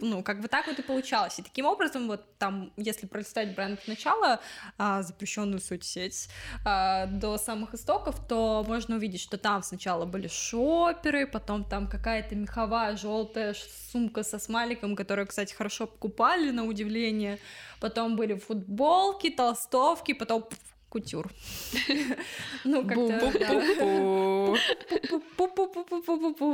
Ну, 0.00 0.22
как 0.22 0.40
бы 0.40 0.48
так 0.48 0.66
вот 0.66 0.78
и 0.78 0.82
получалось. 0.82 1.38
И 1.38 1.42
таким 1.42 1.66
образом, 1.66 2.06
вот 2.06 2.38
там, 2.38 2.72
если 2.76 3.06
пролистать 3.06 3.54
бренд 3.54 3.80
сначала, 3.84 4.40
а, 4.78 5.02
запрещенную 5.02 5.60
соцсеть, 5.60 6.28
а, 6.64 7.06
до 7.06 7.38
самых 7.38 7.74
истоков, 7.74 8.16
то 8.28 8.64
можно 8.66 8.96
увидеть, 8.96 9.20
что 9.20 9.38
там 9.38 9.62
сначала 9.62 10.04
были 10.04 10.28
шоперы, 10.28 11.26
потом 11.26 11.64
там 11.64 11.88
какая-то 11.88 12.34
меховая 12.34 12.96
желтая 12.96 13.54
сумка 13.92 14.22
со 14.22 14.38
смайликом, 14.38 14.96
которую, 14.96 15.26
кстати, 15.26 15.54
хорошо 15.54 15.86
покупали, 15.86 16.50
на 16.50 16.64
удивление, 16.64 17.38
потом 17.80 18.16
были 18.16 18.34
футболки, 18.34 19.30
толстовки, 19.30 20.12
потом 20.12 20.48
кутюр. 20.92 21.30
Ну, 22.64 22.86
как-то... 22.86 23.32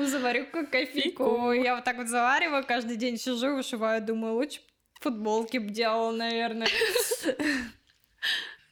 Заварю 0.06 0.46
кофейку. 0.70 1.52
Я 1.52 1.74
вот 1.74 1.84
так 1.84 1.96
вот 1.96 2.08
завариваю, 2.08 2.64
каждый 2.64 2.96
день 2.96 3.18
сижу, 3.18 3.56
вышиваю, 3.56 4.00
думаю, 4.02 4.34
лучше 4.34 4.60
футболки 5.00 5.58
бы 5.58 5.70
делала, 5.70 6.12
наверное. 6.12 6.68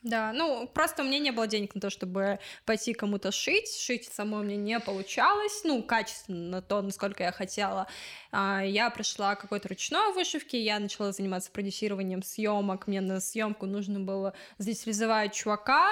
Да, 0.07 0.33
ну 0.33 0.71
просто 0.73 1.03
у 1.03 1.05
меня 1.05 1.19
не 1.19 1.33
было 1.33 1.49
денег 1.49 1.75
на 1.75 1.81
то, 1.81 1.91
чтобы 1.91 2.39
пойти 2.65 2.95
кому-то 2.95 3.33
шить. 3.33 3.77
Шить 3.77 4.05
самой 4.05 4.45
мне 4.45 4.57
не 4.57 4.79
получалось, 4.79 5.63
ну, 5.65 5.83
качественно 5.83 6.63
то, 6.63 6.81
насколько 6.81 7.25
я 7.25 7.33
хотела. 7.33 7.89
А, 8.31 8.63
я 8.65 8.89
пришла 8.91 9.35
к 9.35 9.41
какой-то 9.41 9.69
ручной 9.69 10.13
вышивке, 10.13 10.63
я 10.63 10.79
начала 10.79 11.11
заниматься 11.11 11.51
продюсированием 11.51 12.23
съемок. 12.23 12.87
Мне 12.87 13.01
на 13.01 13.21
съемку 13.21 13.67
нужно 13.67 13.99
было 13.99 14.33
здесь 14.59 14.87
реализовать 14.87 15.35
чувака, 15.35 15.91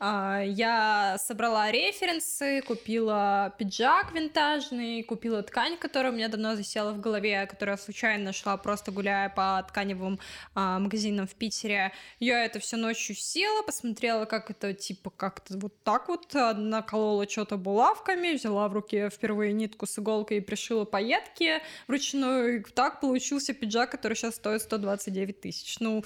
я 0.00 1.16
собрала 1.18 1.70
референсы, 1.70 2.62
купила 2.62 3.54
пиджак 3.58 4.12
винтажный, 4.12 5.02
купила 5.02 5.42
ткань, 5.42 5.76
которая 5.76 6.12
у 6.12 6.14
меня 6.14 6.28
давно 6.28 6.56
засела 6.56 6.92
в 6.92 7.00
голове, 7.00 7.46
которая 7.46 7.76
случайно 7.76 8.24
нашла 8.24 8.56
просто 8.56 8.90
гуляя 8.92 9.28
по 9.28 9.64
тканевым 9.68 10.18
а, 10.54 10.78
магазинам 10.78 11.26
в 11.26 11.34
Питере. 11.34 11.92
Я 12.20 12.44
это 12.44 12.58
все 12.58 12.76
ночью 12.76 13.14
села, 13.16 13.62
посмотрела, 13.62 14.24
как 14.24 14.50
это 14.50 14.74
типа 14.74 15.10
как-то 15.10 15.58
вот 15.58 15.82
так 15.82 16.08
вот 16.08 16.32
наколола 16.34 17.28
что-то 17.28 17.56
булавками, 17.56 18.34
взяла 18.34 18.68
в 18.68 18.72
руки 18.72 19.08
впервые 19.08 19.52
нитку 19.52 19.86
с 19.86 19.98
иголкой 19.98 20.38
и 20.38 20.40
пришила 20.40 20.84
пайетки 20.84 21.62
вручную. 21.88 22.60
И 22.60 22.62
так 22.62 23.00
получился 23.00 23.54
пиджак, 23.54 23.90
который 23.90 24.14
сейчас 24.14 24.36
стоит 24.36 24.62
129 24.62 25.40
тысяч. 25.40 25.78
Ну, 25.80 26.04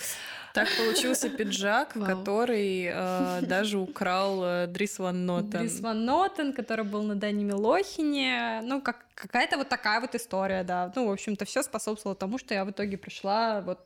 так 0.54 0.68
получился 0.76 1.30
пиджак, 1.30 1.94
который 1.94 2.90
э, 2.92 3.40
даже 3.42 3.78
украл 3.90 4.44
э, 4.44 4.66
Дрис 4.66 4.98
Ван 4.98 5.26
Нотен. 5.26 5.50
Дрис 5.50 5.80
Ван 5.80 6.04
Нотен, 6.04 6.52
который 6.52 6.84
был 6.84 7.02
на 7.02 7.14
Дани 7.14 7.44
Милохине. 7.44 8.60
Ну, 8.62 8.80
как, 8.80 9.06
какая-то 9.14 9.56
вот 9.56 9.68
такая 9.68 10.00
вот 10.00 10.14
история, 10.14 10.64
да. 10.64 10.92
Ну, 10.94 11.08
в 11.08 11.12
общем-то, 11.12 11.44
все 11.44 11.62
способствовало 11.62 12.16
тому, 12.16 12.38
что 12.38 12.54
я 12.54 12.64
в 12.64 12.70
итоге 12.70 12.98
пришла 12.98 13.60
вот 13.60 13.80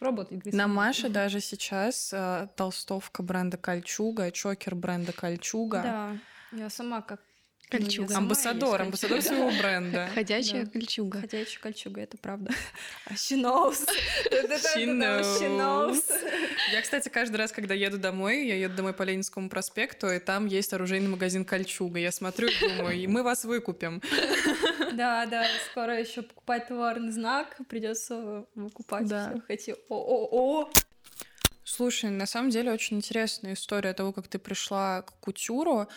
работать. 0.00 0.52
На 0.52 0.66
Маше 0.66 1.08
даже 1.08 1.40
сейчас 1.40 2.12
э, 2.12 2.48
толстовка 2.56 3.22
бренда 3.22 3.56
Кольчуга, 3.56 4.30
чокер 4.30 4.74
бренда 4.74 5.12
Кольчуга. 5.12 5.82
Да, 5.82 6.16
я 6.58 6.70
сама 6.70 7.02
как 7.02 7.20
Кольчуга. 7.68 8.12
Ну, 8.12 8.18
амбассадор, 8.18 8.82
амбассадор 8.82 9.20
своего 9.22 9.50
бренда. 9.50 10.08
Ходячая 10.14 10.64
да. 10.64 10.70
кольчуга. 10.70 11.20
Ходячая 11.20 11.60
кольчуга, 11.60 12.00
это 12.00 12.16
правда. 12.16 12.52
She 13.10 13.36
knows. 13.36 13.88
She 14.30 14.86
knows. 14.86 16.04
Я, 16.72 16.80
кстати, 16.82 17.08
каждый 17.08 17.36
раз, 17.36 17.50
когда 17.50 17.74
еду 17.74 17.98
домой, 17.98 18.46
я 18.46 18.54
еду 18.54 18.76
домой 18.76 18.92
по 18.92 19.02
Ленинскому 19.02 19.48
проспекту, 19.48 20.08
и 20.08 20.20
там 20.20 20.46
есть 20.46 20.72
оружейный 20.72 21.08
магазин 21.08 21.44
кольчуга. 21.44 21.98
Я 21.98 22.12
смотрю 22.12 22.48
и 22.48 22.76
думаю, 22.76 23.10
мы 23.10 23.24
вас 23.24 23.44
выкупим. 23.44 24.00
Да, 24.92 25.26
да, 25.26 25.46
скоро 25.70 25.98
еще 25.98 26.22
покупать 26.22 26.68
товарный 26.68 27.10
знак, 27.10 27.56
придется 27.68 28.46
выкупать 28.54 29.08
да. 29.08 29.30
все. 29.30 29.42
Эти 29.48 29.76
о-о-о. 29.88 30.70
Слушай, 31.64 32.10
на 32.10 32.26
самом 32.26 32.50
деле 32.50 32.72
очень 32.72 32.98
интересная 32.98 33.54
история 33.54 33.92
того, 33.92 34.12
как 34.12 34.28
ты 34.28 34.38
пришла 34.38 35.02
к 35.02 35.18
кутюру. 35.18 35.88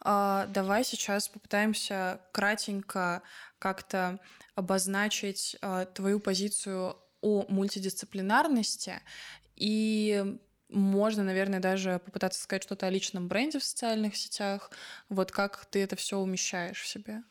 А, 0.00 0.46
давай 0.46 0.84
сейчас 0.84 1.28
попытаемся 1.28 2.20
кратенько 2.32 3.22
как-то 3.58 4.20
обозначить 4.54 5.56
а, 5.60 5.84
твою 5.86 6.20
позицию 6.20 6.96
о 7.20 7.44
мультидисциплинарности 7.48 9.00
и 9.56 10.38
можно, 10.68 11.24
наверное, 11.24 11.60
даже 11.60 11.98
попытаться 12.04 12.42
сказать 12.42 12.62
что-то 12.62 12.86
о 12.86 12.90
личном 12.90 13.26
бренде 13.28 13.58
в 13.58 13.64
социальных 13.64 14.16
сетях. 14.16 14.70
Вот 15.08 15.32
как 15.32 15.64
ты 15.66 15.82
это 15.82 15.96
все 15.96 16.18
умещаешь 16.18 16.80
в 16.80 16.86
себе? 16.86 17.22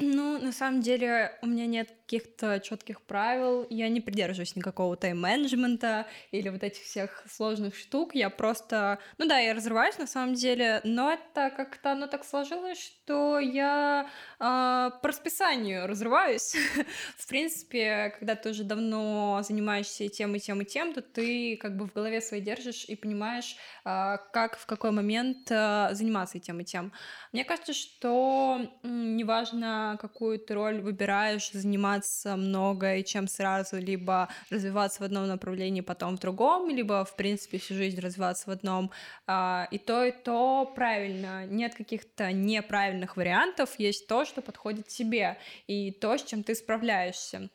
Ну, 0.00 0.38
на 0.38 0.52
самом 0.52 0.80
деле, 0.80 1.36
у 1.42 1.46
меня 1.46 1.66
нет 1.66 1.90
каких-то 2.02 2.60
четких 2.60 3.02
правил, 3.02 3.66
я 3.68 3.88
не 3.88 4.00
придерживаюсь 4.00 4.54
никакого 4.54 4.96
тайм-менеджмента 4.96 6.06
или 6.30 6.48
вот 6.50 6.62
этих 6.62 6.84
всех 6.84 7.24
сложных 7.28 7.74
штук, 7.74 8.14
я 8.14 8.30
просто, 8.30 9.00
ну 9.18 9.26
да, 9.26 9.38
я 9.40 9.54
разрываюсь 9.54 9.98
на 9.98 10.06
самом 10.06 10.34
деле, 10.34 10.80
но 10.84 11.10
это 11.10 11.50
как-то 11.50 11.92
оно 11.92 12.06
так 12.06 12.24
сложилось, 12.24 12.96
что 13.08 13.38
я 13.38 14.06
э, 14.38 14.90
по 15.02 15.08
расписанию 15.08 15.86
разрываюсь. 15.86 16.54
в 17.16 17.26
принципе, 17.26 18.14
когда 18.18 18.34
ты 18.34 18.50
уже 18.50 18.64
давно 18.64 19.40
занимаешься 19.42 20.04
и 20.04 20.08
тем, 20.10 20.34
и 20.34 20.38
тем, 20.38 20.60
и 20.60 20.66
тем, 20.66 20.92
то 20.92 21.00
ты 21.00 21.56
как 21.56 21.76
бы 21.76 21.86
в 21.86 21.94
голове 21.94 22.20
своей 22.20 22.42
держишь 22.42 22.84
и 22.84 22.96
понимаешь, 22.96 23.56
э, 23.86 24.18
как, 24.32 24.58
в 24.58 24.66
какой 24.66 24.90
момент 24.90 25.50
э, 25.50 25.88
заниматься 25.92 26.36
и 26.36 26.40
тем, 26.40 26.60
и 26.60 26.64
тем. 26.64 26.92
Мне 27.32 27.44
кажется, 27.44 27.72
что 27.72 28.60
неважно, 28.82 29.96
какую 30.00 30.38
ты 30.38 30.52
роль 30.52 30.80
выбираешь, 30.82 31.50
заниматься 31.52 32.36
много 32.36 32.96
и 32.96 33.04
чем 33.04 33.26
сразу, 33.26 33.78
либо 33.78 34.28
развиваться 34.50 35.02
в 35.02 35.06
одном 35.06 35.26
направлении, 35.26 35.80
потом 35.80 36.16
в 36.16 36.20
другом, 36.20 36.68
либо, 36.68 37.06
в 37.06 37.16
принципе, 37.16 37.58
всю 37.58 37.74
жизнь 37.74 38.00
развиваться 38.00 38.50
в 38.50 38.52
одном. 38.52 38.90
А, 39.26 39.66
и 39.70 39.78
то, 39.78 40.04
и 40.04 40.12
то 40.12 40.70
правильно. 40.74 41.46
Нет 41.46 41.74
каких-то 41.74 42.32
неправильных 42.32 42.97
вариантов, 43.16 43.78
есть 43.78 44.06
то, 44.06 44.24
что 44.24 44.42
подходит 44.42 44.88
тебе, 44.88 45.38
и 45.66 45.90
то, 45.92 46.16
с 46.16 46.24
чем 46.24 46.42
ты 46.42 46.54
справляешься. 46.54 47.48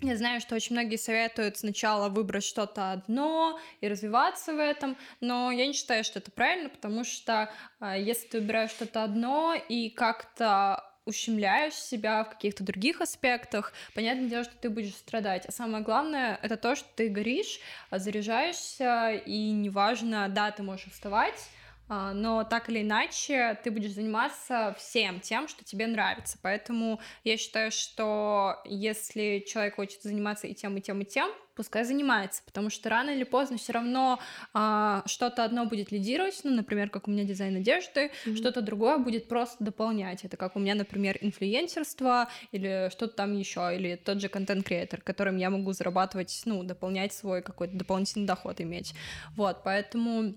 Я 0.00 0.16
знаю, 0.16 0.40
что 0.40 0.56
очень 0.56 0.74
многие 0.74 0.96
советуют 0.96 1.56
сначала 1.56 2.08
выбрать 2.08 2.44
что-то 2.44 2.92
одно 2.92 3.60
и 3.80 3.88
развиваться 3.88 4.52
в 4.52 4.58
этом, 4.58 4.96
но 5.20 5.52
я 5.52 5.66
не 5.66 5.72
считаю, 5.72 6.02
что 6.02 6.18
это 6.18 6.32
правильно, 6.32 6.68
потому 6.68 7.04
что 7.04 7.50
э, 7.80 7.94
если 8.00 8.26
ты 8.26 8.40
выбираешь 8.40 8.70
что-то 8.70 9.04
одно 9.04 9.54
и 9.54 9.90
как-то 9.90 10.84
ущемляешь 11.06 11.74
себя 11.74 12.24
в 12.24 12.30
каких-то 12.30 12.64
других 12.64 13.00
аспектах, 13.00 13.72
понятное 13.94 14.28
дело, 14.28 14.44
что 14.44 14.54
ты 14.56 14.70
будешь 14.70 14.94
страдать. 14.94 15.46
А 15.46 15.52
самое 15.52 15.84
главное— 15.84 16.38
это 16.42 16.56
то, 16.56 16.74
что 16.74 16.88
ты 16.96 17.08
горишь, 17.08 17.60
а 17.90 17.98
заряжаешься, 17.98 19.10
и 19.10 19.50
неважно, 19.50 20.28
да, 20.28 20.50
ты 20.50 20.62
можешь 20.62 20.90
вставать, 20.90 21.48
но 21.88 22.44
так 22.44 22.68
или 22.68 22.82
иначе 22.82 23.58
ты 23.62 23.70
будешь 23.70 23.92
заниматься 23.92 24.74
всем 24.78 25.20
тем, 25.20 25.48
что 25.48 25.64
тебе 25.64 25.86
нравится. 25.86 26.38
Поэтому 26.42 27.00
я 27.24 27.36
считаю, 27.36 27.70
что 27.70 28.60
если 28.64 29.44
человек 29.46 29.76
хочет 29.76 30.02
заниматься 30.02 30.46
и 30.46 30.54
тем, 30.54 30.76
и 30.76 30.80
тем, 30.80 31.00
и 31.00 31.04
тем, 31.04 31.30
пускай 31.54 31.84
занимается, 31.84 32.42
потому 32.44 32.70
что 32.70 32.88
рано 32.88 33.10
или 33.10 33.24
поздно 33.24 33.56
все 33.56 33.72
равно 33.72 34.18
а, 34.52 35.02
что-то 35.06 35.44
одно 35.44 35.66
будет 35.66 35.92
лидировать, 35.92 36.40
ну, 36.44 36.50
например, 36.50 36.90
как 36.90 37.08
у 37.08 37.10
меня 37.10 37.24
дизайн 37.24 37.56
одежды, 37.56 38.10
mm-hmm. 38.26 38.36
что-то 38.36 38.60
другое 38.60 38.98
будет 38.98 39.28
просто 39.28 39.62
дополнять. 39.62 40.24
Это 40.24 40.36
как 40.36 40.56
у 40.56 40.58
меня, 40.58 40.74
например, 40.74 41.18
инфлюенсерство 41.20 42.28
или 42.52 42.88
что-то 42.90 43.14
там 43.14 43.36
еще, 43.36 43.70
или 43.74 43.96
тот 43.96 44.20
же 44.20 44.28
контент-креатор, 44.28 45.00
которым 45.00 45.36
я 45.36 45.50
могу 45.50 45.72
зарабатывать, 45.72 46.42
ну, 46.44 46.62
дополнять 46.64 47.12
свой 47.12 47.42
какой-то 47.42 47.76
дополнительный 47.76 48.26
доход 48.26 48.60
иметь. 48.60 48.94
Вот, 49.36 49.62
поэтому 49.62 50.34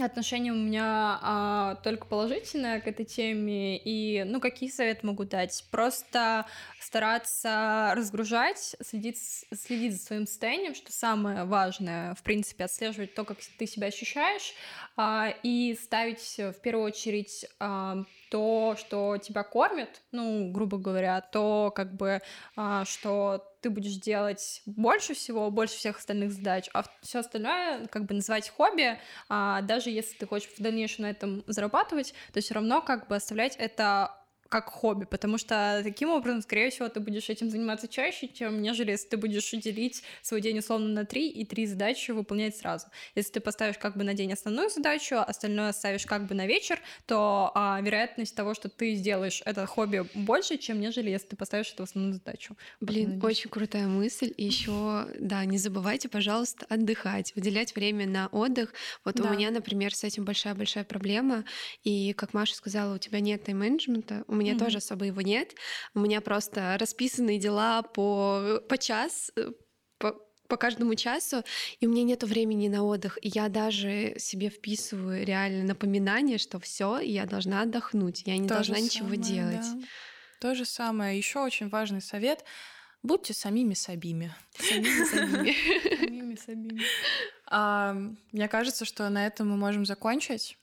Отношение 0.00 0.52
у 0.52 0.56
меня 0.56 1.20
а, 1.22 1.74
только 1.84 2.06
положительное 2.06 2.80
к 2.80 2.88
этой 2.88 3.04
теме. 3.04 3.78
И, 3.78 4.24
ну, 4.24 4.40
какие 4.40 4.68
советы 4.68 5.06
могу 5.06 5.22
дать? 5.22 5.64
Просто 5.70 6.46
стараться 6.80 7.92
разгружать, 7.94 8.74
следить, 8.82 9.46
следить 9.54 9.92
за 9.92 10.04
своим 10.04 10.26
состоянием, 10.26 10.74
что 10.74 10.90
самое 10.90 11.44
важное, 11.44 12.16
в 12.16 12.24
принципе, 12.24 12.64
отслеживать 12.64 13.14
то, 13.14 13.24
как 13.24 13.38
ты 13.56 13.66
себя 13.68 13.86
ощущаешь, 13.86 14.54
а, 14.96 15.32
и 15.44 15.78
ставить 15.80 16.38
в 16.38 16.60
первую 16.60 16.86
очередь 16.86 17.46
а, 17.60 17.98
то, 18.32 18.74
что 18.76 19.16
тебя 19.18 19.44
кормит, 19.44 20.02
ну, 20.10 20.50
грубо 20.50 20.76
говоря, 20.76 21.20
то, 21.20 21.72
как 21.72 21.94
бы, 21.94 22.20
а, 22.56 22.84
что 22.84 23.53
ты 23.64 23.70
будешь 23.70 23.94
делать 23.94 24.60
больше 24.66 25.14
всего, 25.14 25.50
больше 25.50 25.76
всех 25.76 25.96
остальных 25.96 26.32
задач, 26.32 26.68
а 26.74 26.84
все 27.00 27.20
остальное 27.20 27.86
как 27.86 28.04
бы 28.04 28.14
называть 28.14 28.50
хобби, 28.50 28.98
а 29.30 29.62
даже 29.62 29.88
если 29.88 30.18
ты 30.18 30.26
хочешь 30.26 30.50
в 30.50 30.60
дальнейшем 30.60 31.04
на 31.04 31.10
этом 31.10 31.42
зарабатывать, 31.46 32.12
то 32.34 32.42
все 32.42 32.52
равно 32.52 32.82
как 32.82 33.08
бы 33.08 33.16
оставлять 33.16 33.56
это 33.56 34.14
как 34.48 34.68
хобби, 34.68 35.04
потому 35.04 35.38
что 35.38 35.80
таким 35.82 36.10
образом, 36.10 36.42
скорее 36.42 36.70
всего, 36.70 36.88
ты 36.88 37.00
будешь 37.00 37.28
этим 37.28 37.50
заниматься 37.50 37.88
чаще, 37.88 38.28
чем 38.28 38.62
нежели 38.62 38.92
если 38.92 39.08
ты 39.08 39.16
будешь 39.16 39.50
делить 39.50 40.02
свой 40.22 40.40
день 40.40 40.58
условно 40.58 40.88
на 40.88 41.04
три 41.04 41.28
и 41.28 41.44
три 41.44 41.66
задачи 41.66 42.10
выполнять 42.10 42.56
сразу. 42.56 42.86
Если 43.14 43.32
ты 43.32 43.40
поставишь 43.40 43.78
как 43.78 43.96
бы 43.96 44.04
на 44.04 44.14
день 44.14 44.32
основную 44.32 44.70
задачу, 44.70 45.16
остальное 45.16 45.70
оставишь 45.70 46.06
как 46.06 46.26
бы 46.26 46.34
на 46.34 46.46
вечер, 46.46 46.78
то 47.06 47.50
а, 47.54 47.80
вероятность 47.80 48.34
того, 48.34 48.54
что 48.54 48.68
ты 48.68 48.94
сделаешь 48.94 49.42
это 49.44 49.66
хобби 49.66 50.04
больше, 50.14 50.58
чем 50.58 50.80
нежели 50.80 51.10
если 51.10 51.28
ты 51.28 51.36
поставишь 51.36 51.72
это 51.72 51.84
в 51.84 51.88
основную 51.88 52.14
задачу. 52.14 52.56
Блин, 52.80 53.20
вот, 53.20 53.24
очень 53.24 53.50
крутая 53.50 53.86
мысль. 53.86 54.32
И 54.36 54.44
еще, 54.44 55.08
да, 55.18 55.44
не 55.44 55.58
забывайте, 55.58 56.08
пожалуйста, 56.08 56.66
отдыхать, 56.68 57.34
выделять 57.34 57.74
время 57.74 58.06
на 58.06 58.28
отдых. 58.28 58.72
Вот 59.04 59.16
да. 59.16 59.28
у 59.28 59.32
меня, 59.32 59.50
например, 59.50 59.94
с 59.94 60.04
этим 60.04 60.24
большая-большая 60.24 60.84
проблема. 60.84 61.44
И, 61.82 62.12
как 62.12 62.34
Маша 62.34 62.54
сказала, 62.54 62.94
у 62.94 62.98
тебя 62.98 63.20
нет 63.20 63.44
тайм-менеджмента, 63.44 64.24
у 64.34 64.36
меня 64.36 64.52
mm-hmm. 64.52 64.58
тоже 64.58 64.78
особо 64.78 65.06
его 65.06 65.20
нет. 65.20 65.54
У 65.94 66.00
меня 66.00 66.20
просто 66.20 66.76
расписанные 66.78 67.38
дела 67.38 67.82
по, 67.82 68.60
по 68.68 68.78
час, 68.78 69.32
э, 69.36 69.50
по, 69.98 70.20
по 70.48 70.56
каждому 70.56 70.94
часу, 70.94 71.42
и 71.80 71.86
у 71.86 71.90
меня 71.90 72.04
нет 72.04 72.22
времени 72.24 72.68
на 72.68 72.84
отдых. 72.84 73.18
И 73.22 73.28
я 73.28 73.48
даже 73.48 74.14
себе 74.18 74.50
вписываю 74.50 75.24
реально 75.24 75.64
напоминание, 75.64 76.38
что 76.38 76.60
все, 76.60 76.98
я 76.98 77.26
должна 77.26 77.62
отдохнуть, 77.62 78.22
я 78.26 78.36
не 78.36 78.48
То 78.48 78.54
должна 78.54 78.78
ничего 78.78 79.08
самое, 79.08 79.22
делать. 79.22 79.80
да. 79.80 79.86
То 80.40 80.54
же 80.54 80.64
самое. 80.66 81.16
Еще 81.16 81.38
очень 81.38 81.68
важный 81.68 82.02
совет. 82.02 82.44
Будьте 83.02 83.34
самими 83.34 83.74
собими. 83.74 84.34
Самими 84.58 85.04
самими. 85.04 85.96
Самими 85.98 86.36
собими. 86.36 88.16
Мне 88.32 88.48
кажется, 88.48 88.84
что 88.84 89.08
на 89.08 89.26
этом 89.26 89.50
мы 89.50 89.56
можем 89.56 89.86
закончить. 89.86 90.58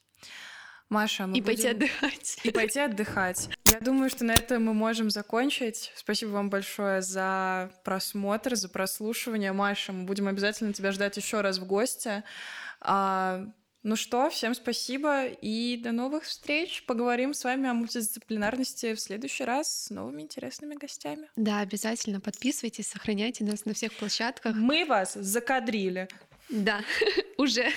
Маша, 0.91 1.25
мы 1.25 1.37
И 1.37 1.41
пойти 1.41 1.63
будем- 1.63 1.75
отдыхать. 1.77 2.37
И 2.43 2.51
пойти 2.51 2.79
отдыхать. 2.79 3.49
Я 3.71 3.79
думаю, 3.79 4.09
что 4.09 4.25
на 4.25 4.33
этом 4.33 4.65
мы 4.65 4.73
можем 4.73 5.09
закончить. 5.09 5.91
Спасибо 5.95 6.31
вам 6.31 6.49
большое 6.49 7.01
за 7.01 7.71
просмотр, 7.85 8.55
за 8.55 8.67
прослушивание. 8.67 9.53
Маша, 9.53 9.93
мы 9.93 10.03
будем 10.03 10.27
обязательно 10.27 10.73
тебя 10.73 10.91
ждать 10.91 11.15
еще 11.15 11.39
раз 11.39 11.59
в 11.59 11.65
гости. 11.65 12.23
А, 12.81 13.45
ну 13.83 13.95
что, 13.95 14.29
всем 14.29 14.53
спасибо 14.53 15.27
и 15.27 15.77
до 15.77 15.93
новых 15.93 16.25
встреч. 16.25 16.85
Поговорим 16.85 17.33
с 17.33 17.45
вами 17.45 17.69
о 17.69 17.73
мультидисциплинарности 17.73 18.93
в 18.93 18.99
следующий 18.99 19.45
раз 19.45 19.85
с 19.85 19.89
новыми 19.91 20.23
интересными 20.23 20.75
гостями. 20.75 21.29
Да, 21.37 21.61
обязательно 21.61 22.19
подписывайтесь, 22.19 22.89
сохраняйте 22.89 23.45
нас 23.45 23.63
на 23.63 23.73
всех 23.73 23.93
площадках. 23.93 24.55
Мы 24.57 24.85
вас 24.85 25.13
закадрили. 25.13 26.09
Да, 26.49 26.81
уже. 27.37 27.69